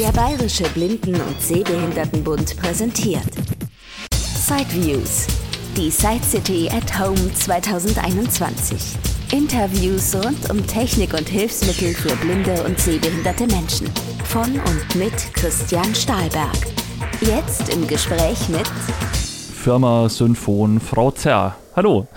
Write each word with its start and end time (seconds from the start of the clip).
Der 0.00 0.10
Bayerische 0.10 0.64
Blinden- 0.70 1.20
und 1.20 1.40
Sehbehindertenbund 1.40 2.56
präsentiert 2.56 3.30
Sideviews, 4.10 5.28
die 5.76 5.88
Side 5.88 6.24
City 6.24 6.68
at 6.68 6.98
Home 6.98 7.32
2021. 7.32 8.96
Interviews 9.32 10.16
rund 10.16 10.50
um 10.50 10.66
Technik 10.66 11.14
und 11.14 11.28
Hilfsmittel 11.28 11.94
für 11.94 12.16
blinde 12.16 12.64
und 12.64 12.76
sehbehinderte 12.76 13.46
Menschen. 13.46 13.86
Von 14.24 14.58
und 14.58 14.96
mit 14.96 15.14
Christian 15.32 15.94
Stahlberg. 15.94 16.58
Jetzt 17.20 17.72
im 17.72 17.86
Gespräch 17.86 18.48
mit 18.48 18.66
Firma 18.66 20.08
Synfon 20.08 20.80
Frau 20.80 21.12
Zerr. 21.12 21.54
Hallo. 21.76 22.08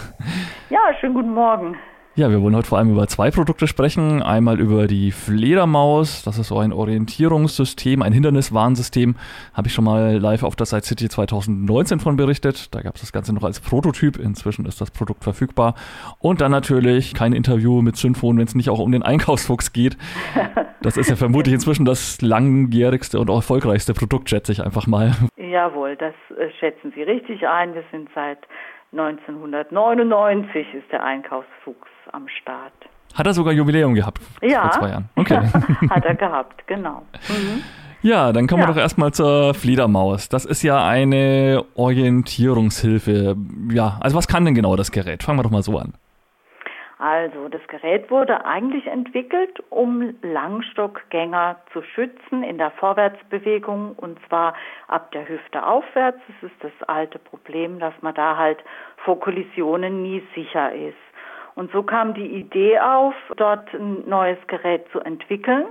Ja, 0.72 0.80
schönen 1.00 1.14
guten 1.14 1.34
Morgen. 1.36 1.78
Ja, 2.18 2.32
wir 2.32 2.42
wollen 2.42 2.56
heute 2.56 2.68
vor 2.68 2.80
allem 2.80 2.90
über 2.90 3.06
zwei 3.06 3.30
Produkte 3.30 3.68
sprechen. 3.68 4.24
Einmal 4.24 4.60
über 4.60 4.88
die 4.88 5.12
Fledermaus. 5.12 6.24
Das 6.24 6.40
ist 6.40 6.48
so 6.48 6.58
ein 6.58 6.74
Orientierungssystem, 6.74 8.02
ein 8.02 8.12
Hinderniswarnsystem. 8.12 9.16
Habe 9.54 9.68
ich 9.68 9.74
schon 9.76 9.86
mal 9.86 10.18
live 10.18 10.42
auf 10.42 10.56
der 10.56 10.66
Site 10.66 10.84
City 10.84 11.10
2019 11.10 12.00
von 12.00 12.16
berichtet. 12.16 12.74
Da 12.74 12.82
gab 12.82 12.96
es 12.96 13.02
das 13.02 13.14
Ganze 13.14 13.36
noch 13.36 13.44
als 13.44 13.60
Prototyp. 13.60 14.18
Inzwischen 14.18 14.66
ist 14.66 14.82
das 14.82 14.90
Produkt 14.90 15.24
verfügbar. 15.24 15.76
Und 16.18 16.42
dann 16.42 16.50
natürlich 16.50 17.14
kein 17.14 17.34
Interview 17.34 17.84
mit 17.84 17.98
Synfon, 17.98 18.40
wenn 18.40 18.48
es 18.48 18.56
nicht 18.56 18.72
auch 18.72 18.80
um 18.80 18.92
den 18.92 19.04
Einkaufsfuchs 19.04 19.72
geht. 19.72 19.96
Das 20.80 20.96
ist 20.96 21.10
ja 21.10 21.16
vermutlich 21.16 21.56
inzwischen 21.56 21.86
das 21.86 22.22
langjährigste 22.22 23.20
und 23.20 23.30
erfolgreichste 23.30 23.96
Produkt, 23.96 24.30
schätze 24.30 24.52
ich 24.52 24.64
einfach 24.64 24.86
mal. 24.86 25.12
Jawohl, 25.36 25.96
das 25.96 26.14
äh, 26.38 26.50
schätzen 26.60 26.94
Sie 26.96 27.02
richtig 27.02 27.48
ein. 27.48 27.74
Wir 27.74 27.84
sind 27.92 28.10
seit 28.14 28.38
1999 28.92 30.76
ist 30.76 30.92
der 30.92 31.04
Einkaufsfuchs 31.04 31.90
am 32.18 32.28
Start. 32.28 32.74
Hat 33.16 33.26
er 33.26 33.34
sogar 33.34 33.54
Jubiläum 33.54 33.94
gehabt 33.94 34.22
ja. 34.42 34.62
vor 34.64 34.72
zwei 34.72 34.90
Jahren? 34.90 35.10
Okay. 35.16 35.40
Hat 35.90 36.06
er 36.06 36.16
gehabt, 36.16 36.68
genau. 36.68 37.04
Mhm. 37.30 37.64
Ja, 38.02 38.32
dann 38.32 38.48
kommen 38.48 38.62
ja. 38.62 38.68
wir 38.68 38.74
doch 38.74 38.80
erstmal 38.82 39.12
zur 39.12 39.54
Fledermaus. 39.54 40.30
Das 40.30 40.46
ist 40.46 40.62
ja 40.62 40.86
eine 40.86 41.64
Orientierungshilfe. 41.76 43.36
Ja, 43.72 43.98
also 44.02 44.18
was 44.18 44.28
kann 44.28 44.46
denn 44.46 44.54
genau 44.54 44.76
das 44.76 44.92
Gerät? 44.92 45.24
Fangen 45.24 45.40
wir 45.40 45.44
doch 45.44 45.52
mal 45.52 45.64
so 45.64 45.78
an. 45.78 45.94
Also, 47.00 47.48
das 47.48 47.62
Gerät 47.68 48.10
wurde 48.10 48.44
eigentlich 48.46 48.88
entwickelt, 48.88 49.64
um 49.70 50.16
Langstockgänger 50.24 51.58
zu 51.72 51.84
schützen 51.84 52.44
in 52.44 52.58
der 52.58 52.72
Vorwärtsbewegung 52.72 53.94
und 53.94 54.18
zwar 54.28 54.56
ab 54.88 55.12
der 55.12 55.28
Hüfte 55.30 55.64
aufwärts. 55.66 56.20
Das 56.28 56.52
ist 56.52 56.64
das 56.64 56.90
alte 56.90 57.20
Problem, 57.20 57.78
dass 57.78 57.94
man 58.02 58.16
da 58.16 58.38
halt 58.38 58.58
vor 59.06 59.20
Kollisionen 59.20 60.02
nie 60.02 60.24
sicher 60.34 60.74
ist. 60.74 60.96
Und 61.58 61.72
so 61.72 61.84
kam 61.84 62.14
die 62.14 62.28
Idee 62.28 62.80
auf, 62.80 63.14
dort 63.36 63.74
ein 63.74 64.08
neues 64.08 64.38
Gerät 64.48 64.86
zu 64.92 65.00
entwickeln 65.02 65.66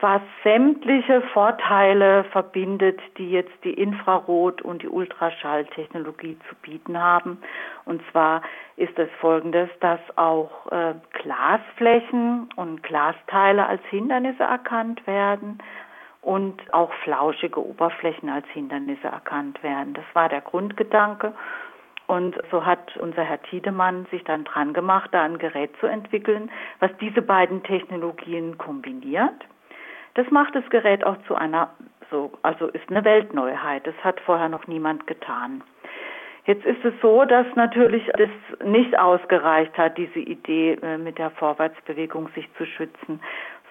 was 0.00 0.22
sämtliche 0.42 1.20
Vorteile 1.32 2.24
verbindet, 2.24 3.00
die 3.18 3.30
jetzt 3.30 3.52
die 3.64 3.74
Infrarot- 3.74 4.62
und 4.62 4.82
die 4.82 4.88
Ultraschalltechnologie 4.88 6.38
zu 6.48 6.54
bieten 6.62 6.98
haben. 6.98 7.38
Und 7.84 8.02
zwar 8.10 8.42
ist 8.76 8.98
es 8.98 9.10
folgendes, 9.20 9.68
dass 9.80 10.00
auch 10.16 10.50
äh, 10.72 10.94
Glasflächen 11.22 12.48
und 12.56 12.82
Glasteile 12.82 13.66
als 13.66 13.82
Hindernisse 13.90 14.44
erkannt 14.44 15.06
werden 15.06 15.58
und 16.22 16.62
auch 16.72 16.92
flauschige 17.04 17.64
Oberflächen 17.64 18.30
als 18.30 18.46
Hindernisse 18.48 19.08
erkannt 19.08 19.62
werden. 19.62 19.94
Das 19.94 20.04
war 20.14 20.28
der 20.28 20.40
Grundgedanke. 20.40 21.34
Und 22.10 22.36
so 22.50 22.66
hat 22.66 22.96
unser 22.96 23.22
Herr 23.22 23.40
Tiedemann 23.40 24.04
sich 24.10 24.24
dann 24.24 24.42
dran 24.42 24.72
gemacht, 24.72 25.10
da 25.12 25.22
ein 25.22 25.38
Gerät 25.38 25.70
zu 25.78 25.86
entwickeln, 25.86 26.50
was 26.80 26.90
diese 27.00 27.22
beiden 27.22 27.62
Technologien 27.62 28.58
kombiniert. 28.58 29.46
Das 30.14 30.28
macht 30.32 30.56
das 30.56 30.68
Gerät 30.70 31.06
auch 31.06 31.16
zu 31.28 31.36
einer, 31.36 31.70
so, 32.10 32.32
also 32.42 32.66
ist 32.66 32.90
eine 32.90 33.04
Weltneuheit. 33.04 33.86
Das 33.86 33.94
hat 34.02 34.18
vorher 34.22 34.48
noch 34.48 34.66
niemand 34.66 35.06
getan. 35.06 35.62
Jetzt 36.46 36.66
ist 36.66 36.84
es 36.84 36.94
so, 37.00 37.24
dass 37.24 37.46
natürlich 37.54 38.04
das 38.18 38.30
nicht 38.64 38.98
ausgereicht 38.98 39.78
hat, 39.78 39.96
diese 39.96 40.18
Idee 40.18 40.78
äh, 40.82 40.98
mit 40.98 41.16
der 41.16 41.30
Vorwärtsbewegung 41.30 42.28
sich 42.34 42.48
zu 42.58 42.66
schützen, 42.66 43.20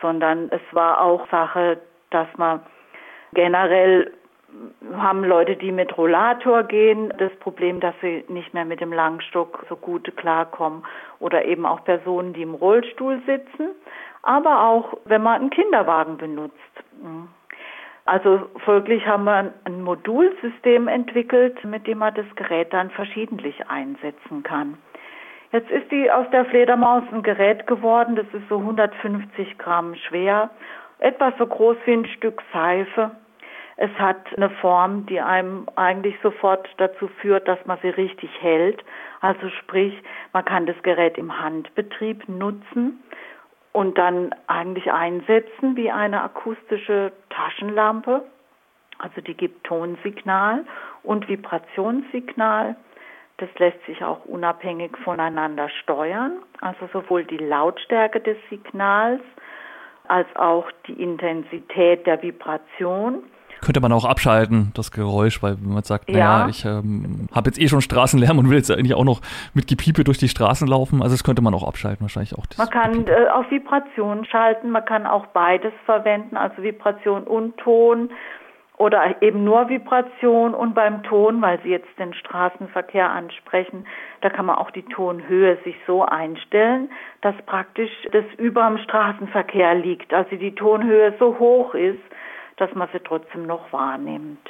sondern 0.01 0.47
es 0.51 0.61
war 0.71 1.01
auch 1.01 1.29
Sache, 1.29 1.81
dass 2.09 2.29
man 2.37 2.61
generell 3.33 4.13
haben 4.95 5.23
Leute, 5.23 5.55
die 5.55 5.71
mit 5.71 5.97
Rollator 5.97 6.63
gehen, 6.63 7.13
das 7.17 7.31
Problem, 7.39 7.79
dass 7.79 7.95
sie 8.01 8.25
nicht 8.27 8.53
mehr 8.53 8.65
mit 8.65 8.81
dem 8.81 8.91
Langstock 8.91 9.65
so 9.69 9.75
gut 9.75 10.11
klarkommen 10.17 10.83
oder 11.19 11.45
eben 11.45 11.65
auch 11.65 11.83
Personen, 11.83 12.33
die 12.33 12.41
im 12.41 12.55
Rollstuhl 12.55 13.21
sitzen 13.25 13.69
aber 14.21 14.63
auch 14.63 14.97
wenn 15.05 15.23
man 15.23 15.41
einen 15.41 15.49
Kinderwagen 15.49 16.17
benutzt. 16.17 16.55
Also 18.05 18.49
folglich 18.65 19.05
haben 19.05 19.25
wir 19.25 19.53
ein 19.65 19.83
Modulsystem 19.83 20.87
entwickelt, 20.87 21.63
mit 21.63 21.85
dem 21.87 21.99
man 21.99 22.13
das 22.15 22.25
Gerät 22.35 22.73
dann 22.73 22.89
verschiedentlich 22.89 23.69
einsetzen 23.69 24.43
kann. 24.43 24.77
Jetzt 25.51 25.69
ist 25.69 25.91
die 25.91 26.11
aus 26.11 26.27
der 26.31 26.45
Fledermaus 26.45 27.03
ein 27.11 27.23
Gerät 27.23 27.65
geworden, 27.67 28.15
das 28.15 28.25
ist 28.33 28.47
so 28.49 28.57
150 28.57 29.57
Gramm 29.57 29.95
schwer, 29.95 30.49
etwa 30.99 31.33
so 31.37 31.47
groß 31.47 31.77
wie 31.85 31.93
ein 31.93 32.05
Stück 32.05 32.41
Seife. 32.53 33.11
Es 33.81 33.91
hat 33.97 34.17
eine 34.35 34.49
Form, 34.49 35.05
die 35.05 35.21
einem 35.21 35.65
eigentlich 35.77 36.15
sofort 36.21 36.67
dazu 36.79 37.07
führt, 37.21 37.47
dass 37.47 37.65
man 37.65 37.77
sie 37.81 37.87
richtig 37.87 38.29
hält. 38.41 38.83
Also 39.21 39.47
sprich, 39.47 39.93
man 40.33 40.43
kann 40.43 40.65
das 40.65 40.75
Gerät 40.83 41.17
im 41.17 41.41
Handbetrieb 41.41 42.27
nutzen 42.27 43.01
und 43.71 43.97
dann 43.97 44.35
eigentlich 44.47 44.91
einsetzen 44.91 45.77
wie 45.77 45.89
eine 45.89 46.21
akustische 46.21 47.13
Taschenlampe. 47.29 48.25
Also 48.97 49.21
die 49.21 49.33
gibt 49.33 49.63
Tonsignal 49.63 50.65
und 51.03 51.29
Vibrationssignal. 51.29 52.75
Das 53.37 53.49
lässt 53.59 53.81
sich 53.85 54.03
auch 54.03 54.25
unabhängig 54.25 54.91
voneinander 55.05 55.69
steuern. 55.69 56.33
Also 56.59 56.89
sowohl 56.91 57.23
die 57.23 57.37
Lautstärke 57.37 58.19
des 58.19 58.35
Signals 58.49 59.21
als 60.09 60.27
auch 60.35 60.69
die 60.85 61.01
Intensität 61.01 62.05
der 62.05 62.21
Vibration 62.21 63.23
könnte 63.61 63.79
man 63.81 63.91
auch 63.91 64.05
abschalten, 64.05 64.71
das 64.73 64.91
Geräusch, 64.91 65.41
weil 65.43 65.57
man 65.61 65.83
sagt, 65.83 66.09
naja, 66.09 66.41
ja. 66.41 66.49
ich 66.49 66.65
ähm, 66.65 67.27
habe 67.33 67.49
jetzt 67.49 67.59
eh 67.59 67.67
schon 67.67 67.81
Straßenlärm 67.81 68.37
und 68.37 68.49
will 68.49 68.57
jetzt 68.57 68.71
eigentlich 68.71 68.93
auch 68.93 69.03
noch 69.03 69.21
mit 69.53 69.67
Gepiepe 69.67 70.03
durch 70.03 70.17
die 70.17 70.29
Straßen 70.29 70.67
laufen. 70.67 71.01
Also 71.01 71.13
das 71.13 71.23
könnte 71.23 71.41
man 71.41 71.53
auch 71.53 71.67
abschalten, 71.67 72.01
wahrscheinlich 72.01 72.35
auch. 72.35 72.45
man 72.57 72.69
kann 72.69 73.07
äh, 73.07 73.29
auf 73.29 73.49
Vibration 73.51 74.25
schalten, 74.25 74.71
man 74.71 74.85
kann 74.85 75.05
auch 75.05 75.27
beides 75.27 75.73
verwenden, 75.85 76.37
also 76.37 76.61
Vibration 76.63 77.23
und 77.23 77.57
Ton 77.57 78.09
oder 78.79 79.21
eben 79.21 79.43
nur 79.43 79.67
Vibration 79.67 80.53
und 80.53 80.73
beim 80.73 81.03
Ton, 81.03 81.41
weil 81.41 81.59
Sie 81.63 81.69
jetzt 81.69 81.99
den 81.99 82.13
Straßenverkehr 82.13 83.11
ansprechen, 83.11 83.85
da 84.21 84.29
kann 84.29 84.45
man 84.45 84.55
auch 84.55 84.71
die 84.71 84.83
Tonhöhe 84.83 85.57
sich 85.65 85.75
so 85.85 86.05
einstellen, 86.05 86.89
dass 87.21 87.35
praktisch 87.45 87.91
das 88.13 88.23
über 88.37 88.65
dem 88.67 88.77
Straßenverkehr 88.77 89.75
liegt, 89.75 90.13
also 90.13 90.33
die 90.37 90.55
Tonhöhe 90.55 91.13
so 91.19 91.37
hoch 91.39 91.73
ist, 91.73 91.99
dass 92.59 92.73
man 92.75 92.89
sie 92.93 92.99
trotzdem 92.99 93.45
noch 93.45 93.71
wahrnimmt. 93.71 94.49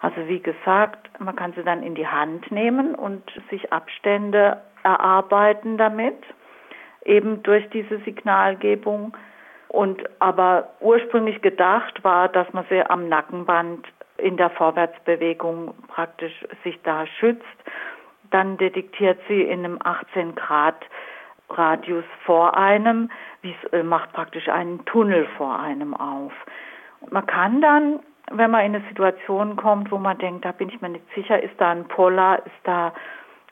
Also 0.00 0.26
wie 0.26 0.40
gesagt, 0.40 1.08
man 1.20 1.36
kann 1.36 1.52
sie 1.52 1.62
dann 1.62 1.82
in 1.82 1.94
die 1.94 2.06
Hand 2.06 2.50
nehmen 2.50 2.94
und 2.94 3.22
sich 3.50 3.72
Abstände 3.72 4.60
erarbeiten 4.82 5.78
damit, 5.78 6.18
eben 7.04 7.42
durch 7.44 7.68
diese 7.70 7.98
Signalgebung. 7.98 9.16
Und 9.68 10.02
aber 10.20 10.70
ursprünglich 10.80 11.40
gedacht 11.40 12.02
war, 12.04 12.28
dass 12.28 12.52
man 12.52 12.64
sie 12.68 12.82
am 12.82 13.08
Nackenband 13.08 13.86
in 14.18 14.36
der 14.36 14.50
Vorwärtsbewegung 14.50 15.72
praktisch 15.88 16.44
sich 16.64 16.78
da 16.82 17.06
schützt. 17.06 17.46
Dann 18.30 18.56
detektiert 18.58 19.18
sie 19.28 19.42
in 19.42 19.64
einem 19.64 19.78
18 19.82 20.34
Grad 20.34 20.76
Radius 21.48 22.04
vor 22.24 22.56
einem, 22.56 23.10
wie 23.42 23.54
es 23.62 23.72
äh, 23.72 23.82
macht 23.82 24.12
praktisch 24.12 24.48
einen 24.48 24.84
Tunnel 24.84 25.26
vor 25.36 25.58
einem 25.58 25.94
auf. 25.94 26.32
Man 27.10 27.26
kann 27.26 27.60
dann, 27.60 28.00
wenn 28.30 28.50
man 28.50 28.64
in 28.64 28.74
eine 28.74 28.84
Situation 28.88 29.56
kommt, 29.56 29.90
wo 29.90 29.98
man 29.98 30.18
denkt, 30.18 30.44
da 30.44 30.52
bin 30.52 30.68
ich 30.68 30.80
mir 30.80 30.90
nicht 30.90 31.04
sicher, 31.14 31.42
ist 31.42 31.54
da 31.58 31.70
ein 31.70 31.86
Poller, 31.88 32.38
ist 32.44 32.60
da 32.64 32.92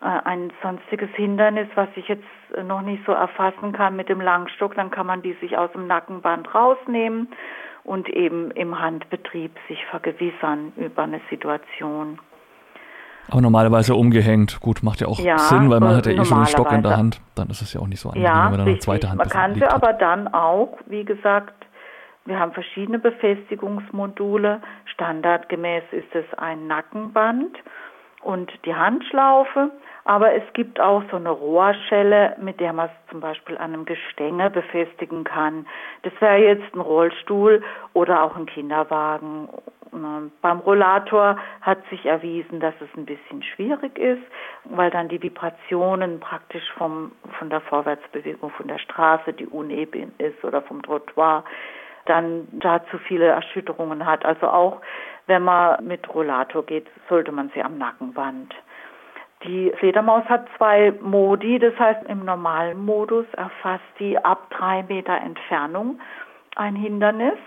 äh, 0.00 0.06
ein 0.25 0.52
sonstiges 0.62 1.11
Hindernis, 1.14 1.69
was 1.75 1.88
ich 1.97 2.08
jetzt 2.08 2.25
noch 2.64 2.82
nicht 2.82 3.05
so 3.05 3.12
erfassen 3.12 3.73
kann 3.73 3.97
mit 3.97 4.08
dem 4.08 4.20
Langstock, 4.20 4.75
dann 4.75 4.91
kann 4.91 5.06
man 5.06 5.23
die 5.23 5.35
sich 5.35 5.56
aus 5.56 5.70
dem 5.73 5.87
Nackenband 5.87 6.55
rausnehmen 6.55 7.29
und 7.85 8.08
eben 8.08 8.50
im 8.52 8.79
Handbetrieb 8.79 9.53
sich 9.69 9.85
vergewissern 9.87 10.73
über 10.76 11.03
eine 11.03 11.20
Situation. 11.31 12.19
Aber 13.29 13.43
normalerweise 13.43 13.94
umgehängt. 13.94 14.61
Gut, 14.61 14.82
macht 14.82 15.00
ja 15.00 15.06
auch 15.06 15.19
ja, 15.20 15.38
Sinn, 15.38 15.70
weil 15.70 15.81
man 15.81 15.96
hat 15.96 16.06
ja 16.06 16.12
eh 16.12 16.25
schon 16.25 16.38
einen 16.38 16.46
Stock 16.46 16.73
in 16.73 16.82
der 16.82 16.96
Hand. 16.96 17.20
Dann 17.37 17.49
ist 17.49 17.62
es 17.62 17.73
ja 17.73 17.81
auch 17.81 17.87
nicht 17.87 18.00
so 18.00 18.08
angenehm, 18.08 18.26
ja, 18.26 18.44
wenn 18.44 18.50
man 18.50 18.58
dann 18.58 18.69
eine 18.69 18.79
zweite 18.79 19.08
Hand 19.08 19.19
Man 19.19 19.29
kann 19.29 19.55
sie 19.55 19.64
aber 19.64 19.93
dann 19.93 20.29
auch, 20.29 20.79
wie 20.87 21.05
gesagt, 21.05 21.60
wir 22.31 22.38
haben 22.38 22.53
verschiedene 22.53 22.99
Befestigungsmodule. 22.99 24.62
Standardgemäß 24.87 25.82
ist 25.91 26.15
es 26.15 26.25
ein 26.38 26.69
Nackenband 26.69 27.59
und 28.23 28.50
die 28.65 28.75
Handschlaufe, 28.75 29.71
Aber 30.05 30.32
es 30.32 30.43
gibt 30.55 30.81
auch 30.81 31.03
so 31.11 31.17
eine 31.17 31.31
Rohrschelle, 31.31 32.37
mit 32.41 32.59
der 32.59 32.73
man 32.73 32.87
es 32.87 33.11
zum 33.11 33.21
Beispiel 33.21 33.56
an 33.56 33.75
einem 33.75 33.85
Gestänge 33.85 34.50
befestigen 34.50 35.25
kann. 35.25 35.67
Das 36.03 36.12
wäre 36.21 36.38
jetzt 36.38 36.75
ein 36.75 36.81
Rollstuhl 36.81 37.62
oder 37.93 38.23
auch 38.23 38.37
ein 38.37 38.47
Kinderwagen. 38.47 39.49
Beim 40.41 40.59
Rollator 40.61 41.37
hat 41.61 41.79
sich 41.91 42.06
erwiesen, 42.06 42.61
dass 42.61 42.75
es 42.81 42.88
ein 42.97 43.06
bisschen 43.06 43.43
schwierig 43.43 43.99
ist, 43.99 44.23
weil 44.65 44.91
dann 44.91 45.09
die 45.09 45.23
Vibrationen 45.23 46.21
praktisch 46.21 46.69
vom, 46.79 47.12
von 47.38 47.50
der 47.50 47.61
Vorwärtsbewegung 47.61 48.50
von 48.50 48.69
der 48.69 48.79
Straße, 48.79 49.32
die 49.32 49.47
uneben 49.47 50.12
ist 50.19 50.43
oder 50.44 50.62
vom 50.62 50.82
Trottoir, 50.82 51.44
dann 52.06 52.49
da 52.52 52.85
zu 52.91 52.99
viele 52.99 53.26
Erschütterungen 53.26 54.06
hat. 54.06 54.25
Also 54.25 54.49
auch 54.49 54.81
wenn 55.26 55.43
man 55.43 55.85
mit 55.87 56.12
Rollator 56.12 56.64
geht, 56.64 56.87
sollte 57.08 57.32
man 57.32 57.50
sie 57.55 57.62
am 57.62 57.79
Nackenband 57.79 58.55
die 59.44 59.73
Fledermaus 59.79 60.25
hat 60.26 60.47
zwei 60.56 60.93
Modi, 61.00 61.58
das 61.58 61.79
heißt 61.79 62.06
im 62.08 62.25
normalen 62.25 62.85
Modus 62.85 63.25
erfasst 63.37 63.85
sie 63.99 64.19
ab 64.19 64.50
drei 64.50 64.82
Meter 64.82 65.17
Entfernung 65.17 65.99
ein 66.56 66.76
Hindernis. 66.76 67.38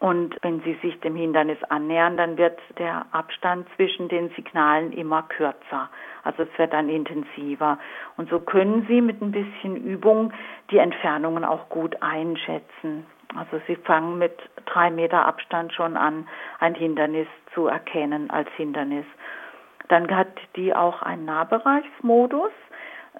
Und 0.00 0.36
wenn 0.42 0.60
Sie 0.60 0.74
sich 0.74 1.00
dem 1.00 1.16
Hindernis 1.16 1.58
annähern, 1.70 2.16
dann 2.16 2.36
wird 2.38 2.60
der 2.78 3.06
Abstand 3.10 3.66
zwischen 3.74 4.08
den 4.08 4.30
Signalen 4.36 4.92
immer 4.92 5.22
kürzer. 5.22 5.90
Also 6.22 6.44
es 6.44 6.48
wird 6.56 6.72
dann 6.72 6.88
intensiver. 6.88 7.80
Und 8.16 8.30
so 8.30 8.38
können 8.38 8.86
Sie 8.86 9.00
mit 9.00 9.20
ein 9.20 9.32
bisschen 9.32 9.76
Übung 9.76 10.32
die 10.70 10.78
Entfernungen 10.78 11.44
auch 11.44 11.68
gut 11.68 12.00
einschätzen. 12.00 13.06
Also 13.36 13.60
Sie 13.66 13.76
fangen 13.76 14.18
mit 14.18 14.36
drei 14.66 14.90
Meter 14.90 15.26
Abstand 15.26 15.72
schon 15.72 15.96
an, 15.96 16.28
ein 16.60 16.74
Hindernis 16.74 17.28
zu 17.54 17.66
erkennen 17.66 18.30
als 18.30 18.48
Hindernis. 18.56 19.04
Dann 19.88 20.14
hat 20.14 20.28
die 20.56 20.74
auch 20.74 21.02
einen 21.02 21.24
Nahbereichsmodus. 21.26 22.52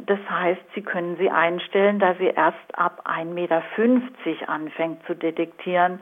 Das 0.00 0.18
heißt, 0.30 0.60
Sie 0.74 0.82
können 0.82 1.16
sie 1.16 1.30
einstellen, 1.30 1.98
da 1.98 2.14
sie 2.14 2.28
erst 2.28 2.78
ab 2.78 3.02
1,50 3.06 3.24
Meter 3.24 3.62
anfängt 4.46 5.04
zu 5.06 5.14
detektieren, 5.14 6.00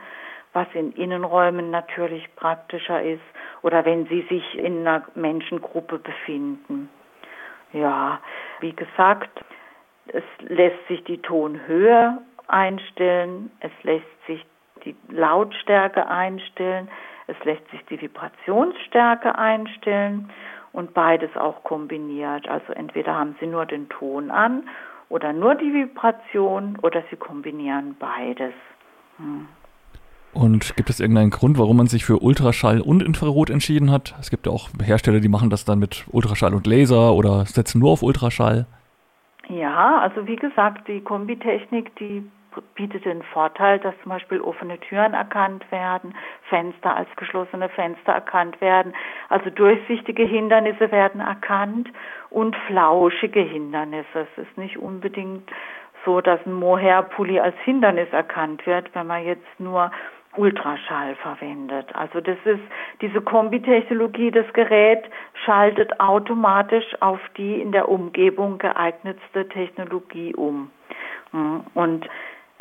was 0.52 0.66
in 0.74 0.92
Innenräumen 0.92 1.70
natürlich 1.70 2.34
praktischer 2.36 3.02
ist 3.02 3.22
oder 3.62 3.84
wenn 3.84 4.06
Sie 4.06 4.22
sich 4.22 4.58
in 4.58 4.86
einer 4.86 5.04
Menschengruppe 5.14 5.98
befinden. 5.98 6.88
Ja, 7.72 8.20
wie 8.60 8.72
gesagt, 8.72 9.28
es 10.08 10.24
lässt 10.40 10.86
sich 10.88 11.04
die 11.04 11.20
Tonhöhe 11.20 12.18
einstellen, 12.48 13.50
es 13.60 13.72
lässt 13.82 14.26
sich 14.26 14.44
die 14.84 14.94
Lautstärke 15.08 16.08
einstellen, 16.08 16.88
es 17.26 17.36
lässt 17.44 17.68
sich 17.70 17.84
die 17.86 18.00
Vibrationsstärke 18.00 19.36
einstellen 19.36 20.30
und 20.72 20.94
beides 20.94 21.34
auch 21.36 21.64
kombiniert. 21.64 22.48
Also 22.48 22.72
entweder 22.72 23.14
haben 23.14 23.36
Sie 23.40 23.46
nur 23.46 23.66
den 23.66 23.88
Ton 23.88 24.30
an 24.30 24.68
oder 25.08 25.32
nur 25.32 25.54
die 25.54 25.72
Vibration 25.72 26.78
oder 26.82 27.02
Sie 27.10 27.16
kombinieren 27.16 27.96
beides. 27.98 28.54
Hm. 29.18 29.48
Und 30.32 30.76
gibt 30.76 30.90
es 30.90 31.00
irgendeinen 31.00 31.30
Grund, 31.30 31.58
warum 31.58 31.78
man 31.78 31.86
sich 31.86 32.04
für 32.04 32.18
Ultraschall 32.18 32.82
und 32.82 33.02
Infrarot 33.02 33.48
entschieden 33.48 33.90
hat? 33.90 34.14
Es 34.20 34.28
gibt 34.28 34.46
ja 34.46 34.52
auch 34.52 34.68
Hersteller, 34.84 35.20
die 35.20 35.30
machen 35.30 35.48
das 35.48 35.64
dann 35.64 35.78
mit 35.78 36.04
Ultraschall 36.12 36.52
und 36.52 36.66
Laser 36.66 37.14
oder 37.14 37.46
setzen 37.46 37.78
nur 37.78 37.92
auf 37.92 38.02
Ultraschall. 38.02 38.66
Ja, 39.48 39.98
also 40.00 40.26
wie 40.26 40.36
gesagt, 40.36 40.88
die 40.88 41.00
Kombitechnik, 41.00 41.96
die 41.96 42.22
bietet 42.76 43.04
den 43.04 43.22
Vorteil, 43.22 43.78
dass 43.80 43.94
zum 44.02 44.10
Beispiel 44.10 44.40
offene 44.40 44.78
Türen 44.78 45.14
erkannt 45.14 45.70
werden, 45.72 46.14
Fenster 46.48 46.96
als 46.96 47.08
geschlossene 47.16 47.68
Fenster 47.70 48.12
erkannt 48.12 48.60
werden, 48.60 48.94
also 49.28 49.50
durchsichtige 49.50 50.24
Hindernisse 50.24 50.92
werden 50.92 51.20
erkannt 51.20 51.90
und 52.30 52.54
flauschige 52.68 53.40
Hindernisse. 53.40 54.26
Es 54.32 54.44
ist 54.44 54.56
nicht 54.56 54.78
unbedingt 54.78 55.50
so, 56.04 56.20
dass 56.20 56.38
ein 56.46 56.52
Mohair-Pulli 56.52 57.40
als 57.40 57.56
Hindernis 57.64 58.08
erkannt 58.12 58.64
wird, 58.66 58.94
wenn 58.94 59.08
man 59.08 59.24
jetzt 59.24 59.58
nur 59.58 59.90
Ultraschall 60.36 61.14
verwendet. 61.16 61.94
Also 61.94 62.20
das 62.20 62.36
ist 62.44 62.60
diese 63.00 63.20
Kombitechnologie, 63.20 64.30
das 64.30 64.50
Gerät 64.52 65.04
schaltet 65.44 65.98
automatisch 65.98 66.84
auf 67.00 67.20
die 67.36 67.60
in 67.60 67.72
der 67.72 67.88
Umgebung 67.88 68.58
geeignetste 68.58 69.48
Technologie 69.48 70.34
um. 70.34 70.70
Und 71.74 72.08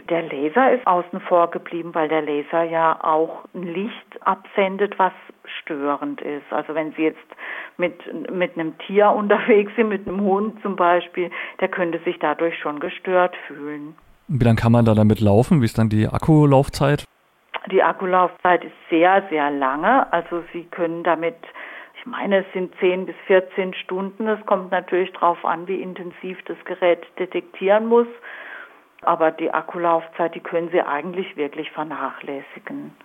der 0.09 0.23
Laser 0.23 0.73
ist 0.73 0.85
außen 0.85 1.19
vor 1.21 1.49
geblieben, 1.51 1.93
weil 1.93 2.07
der 2.07 2.21
Laser 2.21 2.63
ja 2.63 2.97
auch 3.03 3.45
ein 3.53 3.63
Licht 3.63 4.21
absendet, 4.21 4.97
was 4.97 5.13
störend 5.61 6.21
ist. 6.21 6.51
Also 6.51 6.75
wenn 6.75 6.93
Sie 6.93 7.03
jetzt 7.03 7.19
mit, 7.77 7.93
mit 8.31 8.57
einem 8.57 8.77
Tier 8.79 9.09
unterwegs 9.09 9.71
sind, 9.75 9.89
mit 9.89 10.07
einem 10.07 10.21
Hund 10.21 10.61
zum 10.61 10.75
Beispiel, 10.75 11.31
der 11.59 11.67
könnte 11.67 11.99
sich 11.99 12.17
dadurch 12.19 12.57
schon 12.59 12.79
gestört 12.79 13.35
fühlen. 13.47 13.95
Wie 14.27 14.43
lange 14.43 14.57
kann 14.57 14.71
man 14.71 14.85
da 14.85 14.93
damit 14.93 15.19
laufen? 15.21 15.61
Wie 15.61 15.65
ist 15.65 15.77
dann 15.77 15.89
die 15.89 16.07
Akkulaufzeit? 16.07 17.05
Die 17.71 17.81
Akkulaufzeit 17.81 18.63
ist 18.63 18.75
sehr, 18.89 19.23
sehr 19.29 19.51
lange. 19.51 20.11
Also 20.11 20.43
Sie 20.53 20.63
können 20.65 21.03
damit 21.03 21.35
ich 22.05 22.11
meine, 22.11 22.45
es 22.45 22.45
sind 22.53 22.71
10 22.79 23.07
bis 23.07 23.15
14 23.25 23.73
Stunden. 23.73 24.27
Es 24.27 24.45
kommt 24.45 24.69
natürlich 24.69 25.11
darauf 25.13 25.43
an, 25.43 25.67
wie 25.67 25.81
intensiv 25.81 26.37
das 26.45 26.57
Gerät 26.65 27.01
detektieren 27.17 27.87
muss. 27.87 28.05
Aber 29.05 29.31
die 29.31 29.53
Akkulaufzeit, 29.53 30.35
die 30.35 30.39
können 30.39 30.69
Sie 30.71 30.81
eigentlich 30.81 31.37
wirklich 31.37 31.71
vernachlässigen. 31.71 32.95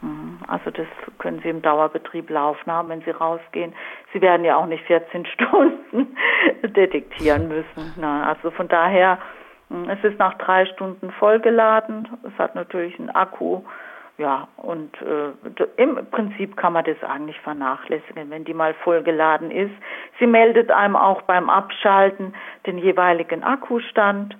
Mhm. 0.00 0.38
Also 0.46 0.70
das 0.70 0.86
können 1.18 1.40
Sie 1.42 1.48
im 1.48 1.62
Dauerbetrieb 1.62 2.28
laufen 2.30 2.70
haben, 2.70 2.88
wenn 2.88 3.02
Sie 3.02 3.10
rausgehen. 3.10 3.74
Sie 4.12 4.20
werden 4.20 4.44
ja 4.44 4.56
auch 4.56 4.66
nicht 4.66 4.84
14 4.84 5.26
Stunden 5.34 6.16
detektieren 6.62 7.48
müssen. 7.48 7.94
Na, 7.96 8.28
also 8.28 8.50
von 8.50 8.68
daher, 8.68 9.18
mhm, 9.68 9.88
es 9.88 10.02
ist 10.04 10.18
nach 10.18 10.34
drei 10.34 10.66
Stunden 10.66 11.10
vollgeladen. 11.12 12.08
Es 12.22 12.38
hat 12.38 12.54
natürlich 12.54 12.98
einen 12.98 13.10
Akku. 13.10 13.62
Ja, 14.18 14.48
und 14.56 14.96
äh, 15.02 15.32
im 15.76 16.06
Prinzip 16.10 16.56
kann 16.56 16.72
man 16.72 16.84
das 16.86 16.96
eigentlich 17.02 17.38
vernachlässigen, 17.40 18.30
wenn 18.30 18.44
die 18.44 18.54
mal 18.54 18.72
vollgeladen 18.72 19.50
ist. 19.50 19.74
Sie 20.18 20.26
meldet 20.26 20.70
einem 20.70 20.96
auch 20.96 21.20
beim 21.22 21.50
Abschalten 21.50 22.34
den 22.64 22.78
jeweiligen 22.78 23.44
Akkustand 23.44 24.34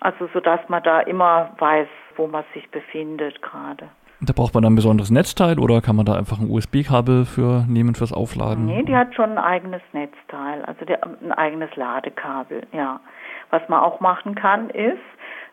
also 0.00 0.28
so 0.32 0.40
dass 0.40 0.60
man 0.68 0.82
da 0.82 1.00
immer 1.00 1.50
weiß, 1.58 1.88
wo 2.16 2.26
man 2.26 2.44
sich 2.54 2.68
befindet 2.70 3.40
gerade. 3.42 3.88
Da 4.22 4.34
braucht 4.34 4.52
man 4.52 4.62
dann 4.62 4.74
ein 4.74 4.76
besonderes 4.76 5.10
Netzteil 5.10 5.58
oder 5.58 5.80
kann 5.80 5.96
man 5.96 6.04
da 6.04 6.14
einfach 6.14 6.38
ein 6.38 6.50
USB-Kabel 6.50 7.24
für 7.24 7.64
nehmen 7.66 7.94
fürs 7.94 8.12
Aufladen? 8.12 8.66
Nee, 8.66 8.82
die 8.82 8.94
hat 8.94 9.14
schon 9.14 9.30
ein 9.30 9.38
eigenes 9.38 9.80
Netzteil, 9.92 10.62
also 10.66 10.84
der, 10.84 11.02
ein 11.06 11.32
eigenes 11.32 11.74
Ladekabel, 11.76 12.66
ja. 12.72 13.00
Was 13.48 13.66
man 13.68 13.80
auch 13.80 14.00
machen 14.00 14.34
kann, 14.34 14.68
ist, 14.70 14.98